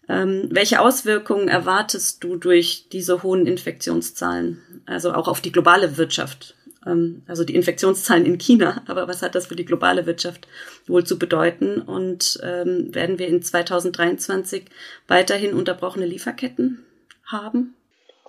Ähm, 0.06 0.48
welche 0.50 0.82
Auswirkungen 0.82 1.48
erwartest 1.48 2.22
du 2.22 2.36
durch 2.36 2.90
diese 2.92 3.22
hohen 3.22 3.46
Infektionszahlen, 3.46 4.82
also 4.84 5.14
auch 5.14 5.28
auf 5.28 5.40
die 5.40 5.50
globale 5.50 5.96
Wirtschaft? 5.96 6.56
Ähm, 6.84 7.22
also 7.26 7.42
die 7.42 7.54
Infektionszahlen 7.54 8.26
in 8.26 8.36
China, 8.36 8.82
aber 8.86 9.08
was 9.08 9.22
hat 9.22 9.34
das 9.34 9.46
für 9.46 9.56
die 9.56 9.64
globale 9.64 10.04
Wirtschaft 10.04 10.46
wohl 10.86 11.04
zu 11.04 11.18
bedeuten? 11.18 11.80
Und 11.80 12.38
ähm, 12.42 12.94
werden 12.94 13.18
wir 13.18 13.28
in 13.28 13.40
2023 13.40 14.66
weiterhin 15.08 15.54
unterbrochene 15.54 16.04
Lieferketten 16.04 16.84
haben? 17.24 17.76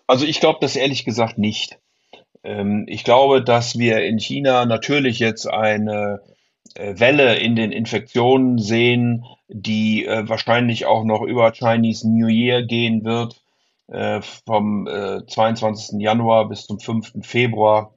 Also 0.07 0.25
ich 0.25 0.39
glaube 0.39 0.59
das 0.61 0.77
ehrlich 0.77 1.03
gesagt 1.03 1.37
nicht. 1.37 1.77
Ähm, 2.43 2.85
ich 2.87 3.03
glaube, 3.03 3.43
dass 3.43 3.77
wir 3.77 4.03
in 4.03 4.19
China 4.19 4.65
natürlich 4.65 5.19
jetzt 5.19 5.47
eine 5.47 6.21
äh, 6.75 6.99
Welle 6.99 7.35
in 7.35 7.55
den 7.55 7.71
Infektionen 7.71 8.59
sehen, 8.59 9.25
die 9.47 10.05
äh, 10.05 10.27
wahrscheinlich 10.27 10.85
auch 10.85 11.03
noch 11.03 11.21
über 11.21 11.51
Chinese 11.51 12.09
New 12.09 12.27
Year 12.27 12.63
gehen 12.63 13.03
wird, 13.03 13.41
äh, 13.87 14.21
vom 14.21 14.87
22. 14.87 16.01
Januar 16.01 16.49
bis 16.49 16.65
zum 16.65 16.79
5. 16.79 17.13
Februar. 17.21 17.93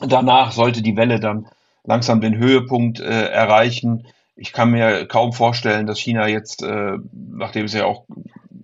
Danach 0.00 0.52
sollte 0.52 0.82
die 0.82 0.96
Welle 0.96 1.20
dann 1.20 1.48
langsam 1.84 2.20
den 2.20 2.36
Höhepunkt 2.36 3.00
erreichen. 3.00 4.08
Ich 4.34 4.52
kann 4.52 4.72
mir 4.72 5.06
kaum 5.06 5.32
vorstellen, 5.32 5.86
dass 5.86 5.98
China 5.98 6.26
jetzt, 6.26 6.62
nachdem 6.62 7.64
es 7.64 7.72
ja 7.72 7.86
auch 7.86 8.04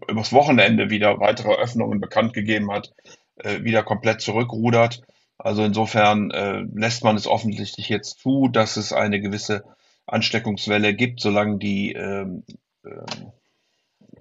übers 0.08 0.32
Wochenende 0.32 0.90
wieder 0.90 1.20
weitere 1.20 1.54
Öffnungen 1.54 2.00
bekannt 2.00 2.34
gegeben 2.34 2.70
hat, 2.70 2.92
äh, 3.36 3.62
wieder 3.62 3.82
komplett 3.82 4.20
zurückrudert. 4.20 5.02
Also 5.38 5.64
insofern 5.64 6.30
äh, 6.30 6.64
lässt 6.72 7.02
man 7.02 7.16
es 7.16 7.26
offensichtlich 7.26 7.88
jetzt 7.88 8.20
zu, 8.20 8.48
dass 8.48 8.76
es 8.76 8.92
eine 8.92 9.20
gewisse 9.20 9.64
Ansteckungswelle 10.06 10.94
gibt, 10.94 11.20
solange 11.20 11.58
die 11.58 11.92
ähm, 11.92 12.44
äh, 12.84 12.90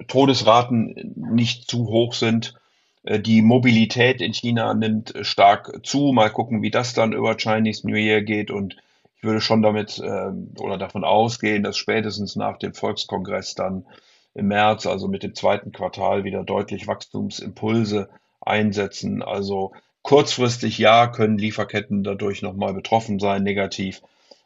Todesraten 0.07 1.13
nicht 1.15 1.69
zu 1.69 1.87
hoch 1.87 2.13
sind. 2.13 2.55
Äh, 3.03 3.19
die 3.19 3.41
Mobilität 3.41 4.21
in 4.21 4.33
China 4.33 4.73
nimmt 4.73 5.13
stark 5.21 5.85
zu. 5.85 6.11
Mal 6.11 6.29
gucken, 6.29 6.61
wie 6.61 6.71
das 6.71 6.93
dann 6.93 7.13
über 7.13 7.37
Chinese 7.37 7.87
New 7.87 7.97
Year 7.97 8.21
geht. 8.21 8.49
Und 8.49 8.77
ich 9.17 9.23
würde 9.23 9.41
schon 9.41 9.61
damit 9.61 9.99
äh, 9.99 10.31
oder 10.59 10.77
davon 10.77 11.03
ausgehen, 11.03 11.63
dass 11.63 11.77
spätestens 11.77 12.35
nach 12.35 12.57
dem 12.57 12.73
Volkskongress 12.73 13.55
dann 13.55 13.85
im 14.33 14.47
März, 14.47 14.85
also 14.85 15.07
mit 15.07 15.23
dem 15.23 15.35
zweiten 15.35 15.71
Quartal, 15.71 16.23
wieder 16.23 16.43
deutlich 16.43 16.87
Wachstumsimpulse 16.87 18.09
einsetzen. 18.41 19.21
Also 19.21 19.73
kurzfristig 20.01 20.77
ja, 20.77 21.07
können 21.07 21.37
Lieferketten 21.37 22.03
dadurch 22.03 22.41
nochmal 22.41 22.73
betroffen 22.73 23.19
sein, 23.19 23.43
negativ. 23.43 24.01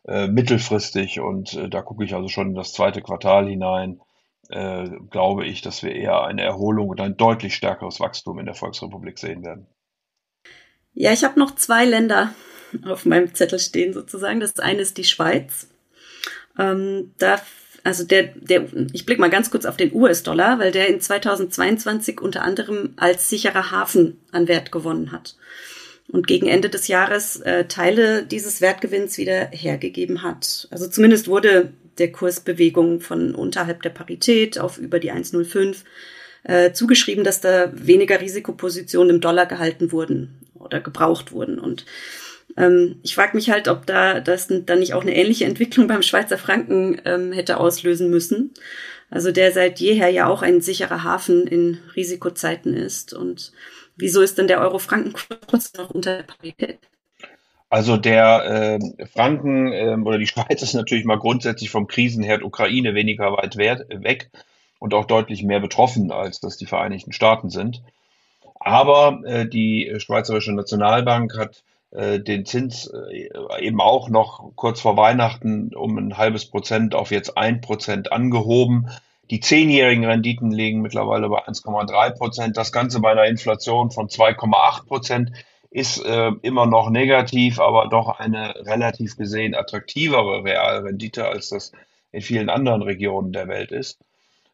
Äh, 0.08 0.28
mittelfristig, 0.28 1.20
und 1.20 1.54
äh, 1.56 1.68
da 1.68 1.82
gucke 1.82 2.04
ich 2.04 2.14
also 2.14 2.28
schon 2.28 2.50
in 2.50 2.56
das 2.56 2.74
zweite 2.74 3.02
Quartal 3.02 3.48
hinein, 3.48 4.00
äh, 4.50 4.88
glaube 5.10 5.48
ich, 5.48 5.62
dass 5.62 5.82
wir 5.82 5.96
eher 5.96 6.24
eine 6.24 6.44
Erholung 6.44 6.90
und 6.90 7.02
ein 7.02 7.18
deutlich 7.18 7.56
stärkeres 7.56 8.00
Wachstum 8.00 8.38
in 8.38 8.46
der 8.46 8.54
Volksrepublik 8.54 9.18
sehen 9.18 9.44
werden. 9.44 9.66
Ja, 10.94 11.12
ich 11.12 11.24
habe 11.24 11.40
noch 11.40 11.56
zwei 11.56 11.86
Länder 11.86 12.36
auf 12.86 13.06
meinem 13.06 13.34
Zettel 13.34 13.58
stehen 13.58 13.94
sozusagen. 13.94 14.40
Das 14.40 14.60
eine 14.60 14.82
ist 14.82 15.00
die 15.00 15.04
Schweiz. 15.06 15.70
Ähm, 16.60 17.14
da 17.18 17.40
also 17.86 18.04
der, 18.04 18.24
der, 18.24 18.66
ich 18.94 19.06
blicke 19.06 19.22
mal 19.22 19.30
ganz 19.30 19.52
kurz 19.52 19.64
auf 19.66 19.78
den 19.78 19.94
US-Dollar, 19.94 20.58
weil 20.58 20.72
der 20.72 20.88
in 20.88 21.00
2022 21.00 22.20
unter 22.20 22.42
anderem 22.42 22.96
als 22.96 23.30
sicherer 23.30 23.70
Hafen 23.70 24.20
an 24.32 24.48
Wert 24.48 24.72
gewonnen 24.72 25.12
hat 25.12 25.36
und 26.08 26.26
gegen 26.26 26.48
Ende 26.48 26.70
des 26.70 26.88
Jahres 26.88 27.38
äh, 27.42 27.66
Teile 27.66 28.24
dieses 28.26 28.60
Wertgewinns 28.60 29.20
wieder 29.20 29.50
hergegeben 29.52 30.24
hat. 30.24 30.68
Also 30.72 30.88
zumindest 30.88 31.28
wurde 31.28 31.74
der 32.00 32.12
Kursbewegung 32.12 33.02
von 33.02 33.36
unterhalb 33.36 33.84
der 33.84 33.92
Parität 33.92 34.58
auf 34.58 34.80
über 34.80 35.00
die 35.00 35.14
1,05 35.14 35.78
äh, 36.44 36.72
zugeschrieben, 36.72 37.24
dass 37.24 37.40
da 37.40 37.70
weniger 37.72 38.20
Risikopositionen 38.20 39.16
im 39.16 39.22
Dollar 39.22 39.46
gehalten 39.46 39.92
wurden 39.92 40.40
oder 40.56 40.82
gebraucht 40.82 41.32
wurden. 41.32 41.60
Und 41.60 41.86
ähm, 42.58 43.00
ich 43.04 43.16
frage 43.16 43.36
mich 43.36 43.50
halt, 43.50 43.68
ob 43.68 43.86
da 43.86 44.20
das 44.20 44.48
dann 44.48 44.80
nicht 44.80 44.94
auch 44.94 45.02
eine 45.02 45.16
ähnliche 45.16 45.46
Entwicklung 45.46 45.88
beim 45.88 46.02
Schweizer 46.02 46.38
Franken 46.38 47.02
ähm, 47.06 47.32
hätte 47.32 47.58
auslösen 47.58 48.10
müssen. 48.10 48.54
Also 49.10 49.32
der 49.32 49.52
seit 49.52 49.80
jeher 49.80 50.10
ja 50.10 50.28
auch 50.28 50.42
ein 50.42 50.62
sicherer 50.62 51.04
Hafen 51.04 51.48
in 51.48 51.80
Risikozeiten 51.96 52.74
ist. 52.74 53.14
Und 53.14 53.52
wieso 53.96 54.22
ist 54.22 54.38
denn 54.38 54.48
der 54.48 54.60
Euro-Franken-Kurs 54.62 55.74
noch 55.78 55.90
unter 55.92 56.18
der 56.18 56.24
Parität? 56.24 56.80
Also 57.70 57.98
der 57.98 58.80
äh, 58.80 59.06
Franken 59.08 59.72
äh, 59.72 59.98
oder 60.02 60.18
die 60.18 60.28
Schweiz 60.28 60.62
ist 60.62 60.74
natürlich 60.74 61.06
mal 61.06 61.20
grundsätzlich 61.20 61.70
vom 61.70 61.88
Krisenherd 61.88 62.42
Ukraine 62.44 62.96
weniger 62.96 63.34
weit 63.34 63.58
weg 63.58 64.30
und 64.80 64.94
auch 64.94 65.06
deutlich 65.06 65.44
mehr 65.44 65.60
betroffen, 65.60 66.12
als 66.12 66.40
das 66.40 66.58
die 66.58 66.68
Vereinigten 66.68 67.12
Staaten 67.12 67.50
sind. 67.50 67.82
Aber 68.60 69.22
äh, 69.26 69.48
die 69.48 69.94
Schweizerische 69.98 70.54
Nationalbank 70.54 71.38
hat 71.38 71.64
den 72.20 72.46
Zins 72.46 72.88
äh, 72.88 73.30
eben 73.60 73.82
auch 73.82 74.10
noch 74.10 74.52
kurz 74.56 74.82
vor 74.82 74.98
Weihnachten 74.98 75.74
um 75.74 75.98
ein 75.98 76.18
halbes 76.18 76.46
Prozent 76.46 76.96
auf 76.96 77.12
jetzt 77.12 77.38
ein 77.38 77.62
Prozent 77.62 78.12
angehoben. 78.12 78.90
Die 79.32 79.40
zehnjährigen 79.40 80.06
Renditen 80.06 80.52
liegen 80.52 80.82
mittlerweile 80.82 81.30
bei 81.30 81.48
1,3 81.48 82.12
Prozent. 82.12 82.58
Das 82.58 82.72
Ganze 82.72 83.00
bei 83.00 83.12
einer 83.12 83.26
Inflation 83.26 83.92
von 83.92 84.08
2,8 84.08 84.86
Prozent 84.86 85.32
ist 85.72 86.04
äh, 86.06 86.32
immer 86.42 86.66
noch 86.66 86.90
negativ, 86.90 87.60
aber 87.60 87.88
doch 87.88 88.20
eine 88.20 88.56
relativ 88.66 89.18
gesehen 89.18 89.56
attraktivere 89.56 90.44
Realrendite, 90.44 91.28
als 91.28 91.50
das 91.50 91.72
in 92.12 92.22
vielen 92.22 92.50
anderen 92.50 92.82
Regionen 92.82 93.34
der 93.34 93.48
Welt 93.48 93.72
ist. 93.72 94.00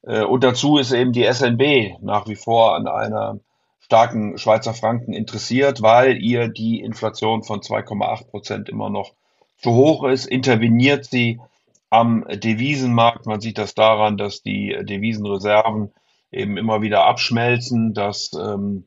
Äh, 0.04 0.23
und 0.23 0.43
dazu 0.43 0.77
ist 0.77 0.91
eben 0.91 1.12
die 1.12 1.32
SNB 1.32 2.01
nach 2.01 2.27
wie 2.27 2.36
vor 2.36 2.75
an 2.75 2.88
einer 2.88 3.39
starken 3.91 4.38
Schweizer 4.38 4.73
Franken 4.73 5.12
interessiert, 5.12 5.82
weil 5.82 6.15
ihr 6.23 6.47
die 6.47 6.80
Inflation 6.80 7.43
von 7.43 7.60
2,8 7.60 8.30
Prozent 8.30 8.69
immer 8.69 8.89
noch 8.89 9.12
zu 9.58 9.73
hoch 9.73 10.06
ist. 10.06 10.27
Interveniert 10.27 11.04
sie 11.04 11.41
am 11.89 12.25
Devisenmarkt. 12.30 13.25
Man 13.25 13.41
sieht 13.41 13.58
das 13.58 13.75
daran, 13.75 14.15
dass 14.15 14.43
die 14.43 14.77
Devisenreserven 14.82 15.91
eben 16.32 16.56
immer 16.56 16.82
wieder 16.82 17.04
abschmelzen, 17.04 17.93
dass 17.93 18.32
ähm, 18.34 18.86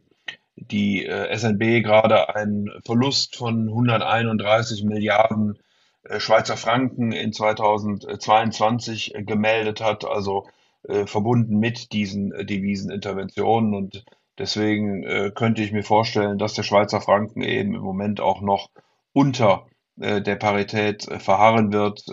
die 0.57 1.05
äh, 1.05 1.37
SNB 1.37 1.85
gerade 1.85 2.35
einen 2.35 2.71
Verlust 2.87 3.37
von 3.37 3.69
131 3.69 4.85
Milliarden 4.85 5.59
äh, 6.05 6.19
Schweizer 6.19 6.57
Franken 6.57 7.13
in 7.13 7.35
2022 7.35 9.15
äh, 9.15 9.23
gemeldet 9.23 9.83
hat, 9.83 10.07
also 10.07 10.47
äh, 10.89 11.05
verbunden 11.05 11.59
mit 11.59 11.93
diesen 11.93 12.31
Deviseninterventionen. 12.31 13.75
Und 13.75 14.07
deswegen 14.39 15.05
äh, 15.05 15.31
könnte 15.35 15.63
ich 15.63 15.73
mir 15.73 15.85
vorstellen, 15.85 16.39
dass 16.39 16.55
der 16.55 16.63
Schweizer 16.63 17.01
Franken 17.01 17.43
eben 17.43 17.75
im 17.75 17.83
Moment 17.83 18.21
auch 18.21 18.41
noch 18.41 18.71
unter 19.13 19.67
der 19.97 20.35
Parität 20.35 21.05
verharren 21.21 21.73
wird, 21.73 22.07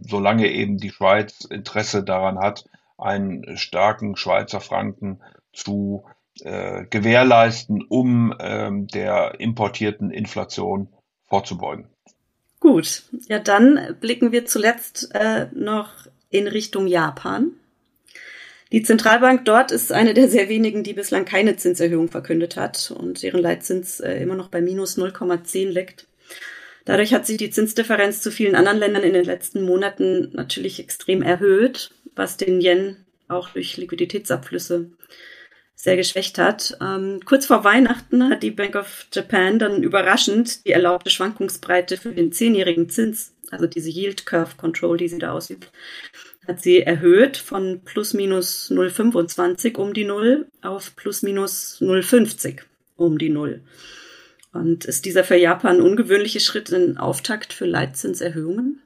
solange 0.00 0.50
eben 0.50 0.78
die 0.78 0.88
Schweiz 0.88 1.44
Interesse 1.44 2.02
daran 2.02 2.38
hat, 2.38 2.64
einen 2.96 3.58
starken 3.58 4.16
Schweizer 4.16 4.60
Franken 4.60 5.20
zu 5.52 6.04
äh, 6.40 6.86
gewährleisten, 6.86 7.84
um 7.88 8.34
ähm, 8.40 8.86
der 8.86 9.38
importierten 9.38 10.10
Inflation 10.10 10.88
vorzubeugen. 11.28 11.86
Gut, 12.58 13.04
ja 13.28 13.38
dann 13.38 13.96
blicken 14.00 14.32
wir 14.32 14.46
zuletzt 14.46 15.14
äh, 15.14 15.48
noch 15.52 15.90
in 16.30 16.46
Richtung 16.46 16.86
Japan. 16.86 17.52
Die 18.72 18.82
Zentralbank 18.82 19.44
dort 19.44 19.70
ist 19.70 19.92
eine 19.92 20.14
der 20.14 20.28
sehr 20.28 20.48
wenigen, 20.48 20.82
die 20.82 20.94
bislang 20.94 21.26
keine 21.26 21.56
Zinserhöhung 21.56 22.08
verkündet 22.08 22.56
hat 22.56 22.90
und 22.96 23.22
deren 23.22 23.42
Leitzins 23.42 24.00
äh, 24.00 24.14
immer 24.14 24.34
noch 24.34 24.48
bei 24.48 24.62
minus 24.62 24.96
0,10 24.96 25.68
liegt. 25.68 26.06
Dadurch 26.86 27.12
hat 27.12 27.26
sich 27.26 27.36
die 27.36 27.50
Zinsdifferenz 27.50 28.22
zu 28.22 28.30
vielen 28.32 28.54
anderen 28.54 28.78
Ländern 28.78 29.02
in 29.02 29.12
den 29.12 29.26
letzten 29.26 29.62
Monaten 29.62 30.30
natürlich 30.32 30.80
extrem 30.80 31.20
erhöht, 31.20 31.90
was 32.16 32.38
den 32.38 32.62
Yen 32.62 32.96
auch 33.28 33.50
durch 33.50 33.76
Liquiditätsabflüsse 33.76 34.90
sehr 35.74 35.96
geschwächt 35.96 36.38
hat. 36.38 36.78
Ähm, 36.80 37.20
kurz 37.26 37.44
vor 37.44 37.64
Weihnachten 37.64 38.30
hat 38.30 38.42
die 38.42 38.50
Bank 38.50 38.74
of 38.74 39.06
Japan 39.12 39.58
dann 39.58 39.82
überraschend 39.82 40.64
die 40.64 40.72
erlaubte 40.72 41.10
Schwankungsbreite 41.10 41.98
für 41.98 42.12
den 42.12 42.32
zehnjährigen 42.32 42.88
Zins, 42.88 43.34
also 43.50 43.66
diese 43.66 43.90
Yield 43.90 44.24
Curve 44.24 44.56
Control, 44.56 44.96
die 44.96 45.08
sie 45.08 45.18
da 45.18 45.32
aussieht, 45.32 45.70
hat 46.46 46.60
sie 46.60 46.82
erhöht 46.82 47.36
von 47.36 47.82
plus 47.84 48.14
minus 48.14 48.70
0,25 48.70 49.76
um 49.76 49.94
die 49.94 50.04
Null 50.04 50.48
auf 50.62 50.96
plus 50.96 51.22
minus 51.22 51.78
0,50 51.80 52.60
um 52.96 53.18
die 53.18 53.28
Null. 53.28 53.62
Und 54.52 54.84
ist 54.84 55.06
dieser 55.06 55.24
für 55.24 55.36
Japan 55.36 55.80
ungewöhnliche 55.80 56.40
Schritt 56.40 56.70
ein 56.70 56.98
Auftakt 56.98 57.52
für 57.52 57.64
Leitzinserhöhungen? 57.64 58.82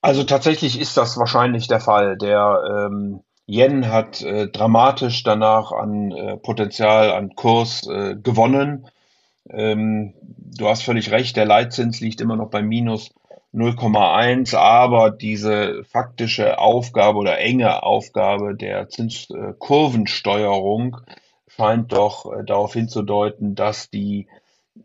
Also 0.00 0.24
tatsächlich 0.24 0.80
ist 0.80 0.96
das 0.96 1.16
wahrscheinlich 1.16 1.68
der 1.68 1.80
Fall. 1.80 2.16
Der 2.16 2.88
ähm, 2.90 3.20
Yen 3.46 3.88
hat 3.88 4.22
äh, 4.22 4.48
dramatisch 4.48 5.22
danach 5.22 5.72
an 5.72 6.10
äh, 6.10 6.36
Potenzial, 6.36 7.12
an 7.12 7.34
Kurs 7.34 7.86
äh, 7.88 8.16
gewonnen. 8.16 8.88
Ähm, 9.48 10.14
du 10.22 10.68
hast 10.68 10.82
völlig 10.82 11.12
recht, 11.12 11.36
der 11.36 11.46
Leitzins 11.46 12.00
liegt 12.00 12.20
immer 12.20 12.36
noch 12.36 12.50
bei 12.50 12.62
minus 12.62 13.10
0,1, 13.54 14.56
aber 14.56 15.10
diese 15.10 15.84
faktische 15.84 16.58
Aufgabe 16.58 17.18
oder 17.18 17.38
enge 17.38 17.82
Aufgabe 17.82 18.54
der 18.54 18.88
Zinskurvensteuerung 18.88 20.98
scheint 21.48 21.92
doch 21.92 22.32
äh, 22.32 22.44
darauf 22.44 22.74
hinzudeuten, 22.74 23.54
dass 23.54 23.90
die 23.90 24.26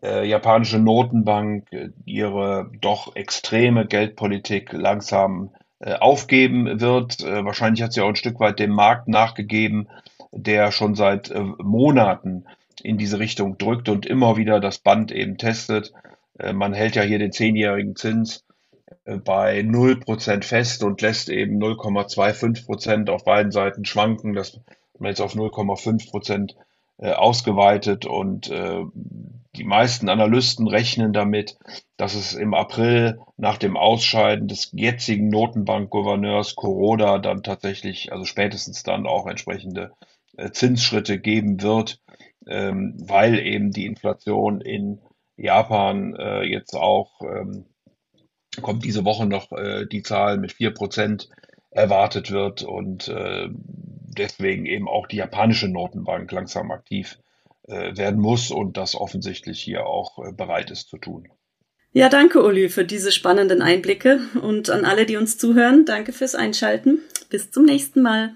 äh, 0.02 0.28
japanische 0.28 0.80
Notenbank 0.80 1.72
äh, 1.72 1.90
ihre 2.06 2.72
doch 2.80 3.16
extreme 3.16 3.86
Geldpolitik 3.86 4.72
langsam 4.72 5.52
äh, 5.80 5.96
aufgeben 5.96 6.80
wird. 6.80 7.22
Äh, 7.22 7.44
wahrscheinlich 7.44 7.84
hat 7.84 7.94
sie 7.94 8.02
auch 8.02 8.10
ein 8.10 8.16
Stück 8.16 8.40
weit 8.40 8.60
dem 8.60 8.72
Markt 8.72 9.08
nachgegeben, 9.08 9.88
der 10.32 10.72
schon 10.72 10.96
seit 10.96 11.32
äh, 11.32 11.42
Monaten 11.42 12.46
in 12.84 12.98
diese 12.98 13.20
Richtung 13.20 13.58
drückt 13.58 13.90
und 13.90 14.06
immer 14.06 14.38
wieder 14.38 14.60
das 14.60 14.80
Band 14.80 15.12
eben 15.12 15.38
testet. 15.38 15.94
Man 16.54 16.74
hält 16.74 16.96
ja 16.96 17.04
hier 17.04 17.20
den 17.20 17.32
zehnjährigen 17.32 17.96
Zins 17.96 18.44
bei 19.06 19.60
0% 19.60 20.44
fest 20.44 20.84
und 20.84 21.02
lässt 21.02 21.30
eben 21.30 21.62
0,25% 21.62 23.10
auf 23.10 23.24
beiden 23.24 23.52
Seiten 23.52 23.86
schwanken. 23.86 24.34
Das 24.34 24.54
hat 24.54 25.00
man 25.00 25.10
jetzt 25.10 25.22
auf 25.22 25.36
0,5% 25.36 26.56
ausgeweitet 26.98 28.06
und 28.06 28.52
die 29.56 29.64
meisten 29.64 30.08
Analysten 30.08 30.68
rechnen 30.68 31.14
damit, 31.14 31.58
dass 31.98 32.16
es 32.16 32.34
im 32.34 32.54
April 32.54 33.20
nach 33.38 33.58
dem 33.58 33.76
Ausscheiden 33.76 34.48
des 34.48 34.72
jetzigen 34.72 35.30
Notenbankgouverneurs 35.30 36.56
Kuroda 36.56 37.20
dann 37.20 37.44
tatsächlich, 37.44 38.14
also 38.14 38.24
spätestens 38.24 38.84
dann 38.84 39.06
auch 39.06 39.28
entsprechende 39.28 39.92
äh, 40.38 40.52
Zinsschritte 40.52 41.20
geben 41.20 41.62
wird, 41.62 42.00
ähm, 42.48 42.96
weil 42.98 43.40
eben 43.40 43.72
die 43.72 43.86
Inflation 43.86 44.62
in 44.62 45.02
Japan 45.36 46.16
äh, 46.16 46.44
jetzt 46.44 46.76
auch 46.76 47.22
ähm, 47.22 47.66
kommt 48.62 48.84
diese 48.84 49.06
Woche 49.06 49.26
noch 49.26 49.52
äh, 49.52 49.86
die 49.86 50.04
Zahl 50.04 50.38
mit 50.38 50.54
vier 50.54 50.72
Prozent 50.72 51.30
erwartet 51.72 52.32
wird 52.32 52.64
und 52.64 53.10
deswegen 54.18 54.66
eben 54.66 54.90
auch 54.90 55.08
die 55.08 55.16
japanische 55.16 55.70
Notenbank 55.70 56.32
langsam 56.32 56.70
aktiv 56.72 57.18
äh, 57.68 57.96
werden 57.96 58.20
muss 58.20 58.52
und 58.52 58.78
das 58.78 58.96
offensichtlich 58.96 59.62
hier 59.62 59.86
auch 59.86 60.20
äh, 60.20 60.32
bereit 60.32 60.72
ist 60.72 60.90
zu 60.90 60.98
tun. 60.98 61.28
Ja, 61.94 62.10
danke, 62.10 62.44
Uli, 62.44 62.70
für 62.70 62.86
diese 62.86 63.12
spannenden 63.12 63.62
Einblicke 63.62 64.22
und 64.42 64.70
an 64.70 64.86
alle, 64.86 65.06
die 65.06 65.18
uns 65.18 65.38
zuhören, 65.38 65.86
danke 65.86 66.14
fürs 66.14 66.36
Einschalten. 66.36 67.00
Bis 67.30 67.52
zum 67.52 67.66
nächsten 67.66 68.02
Mal. 68.02 68.30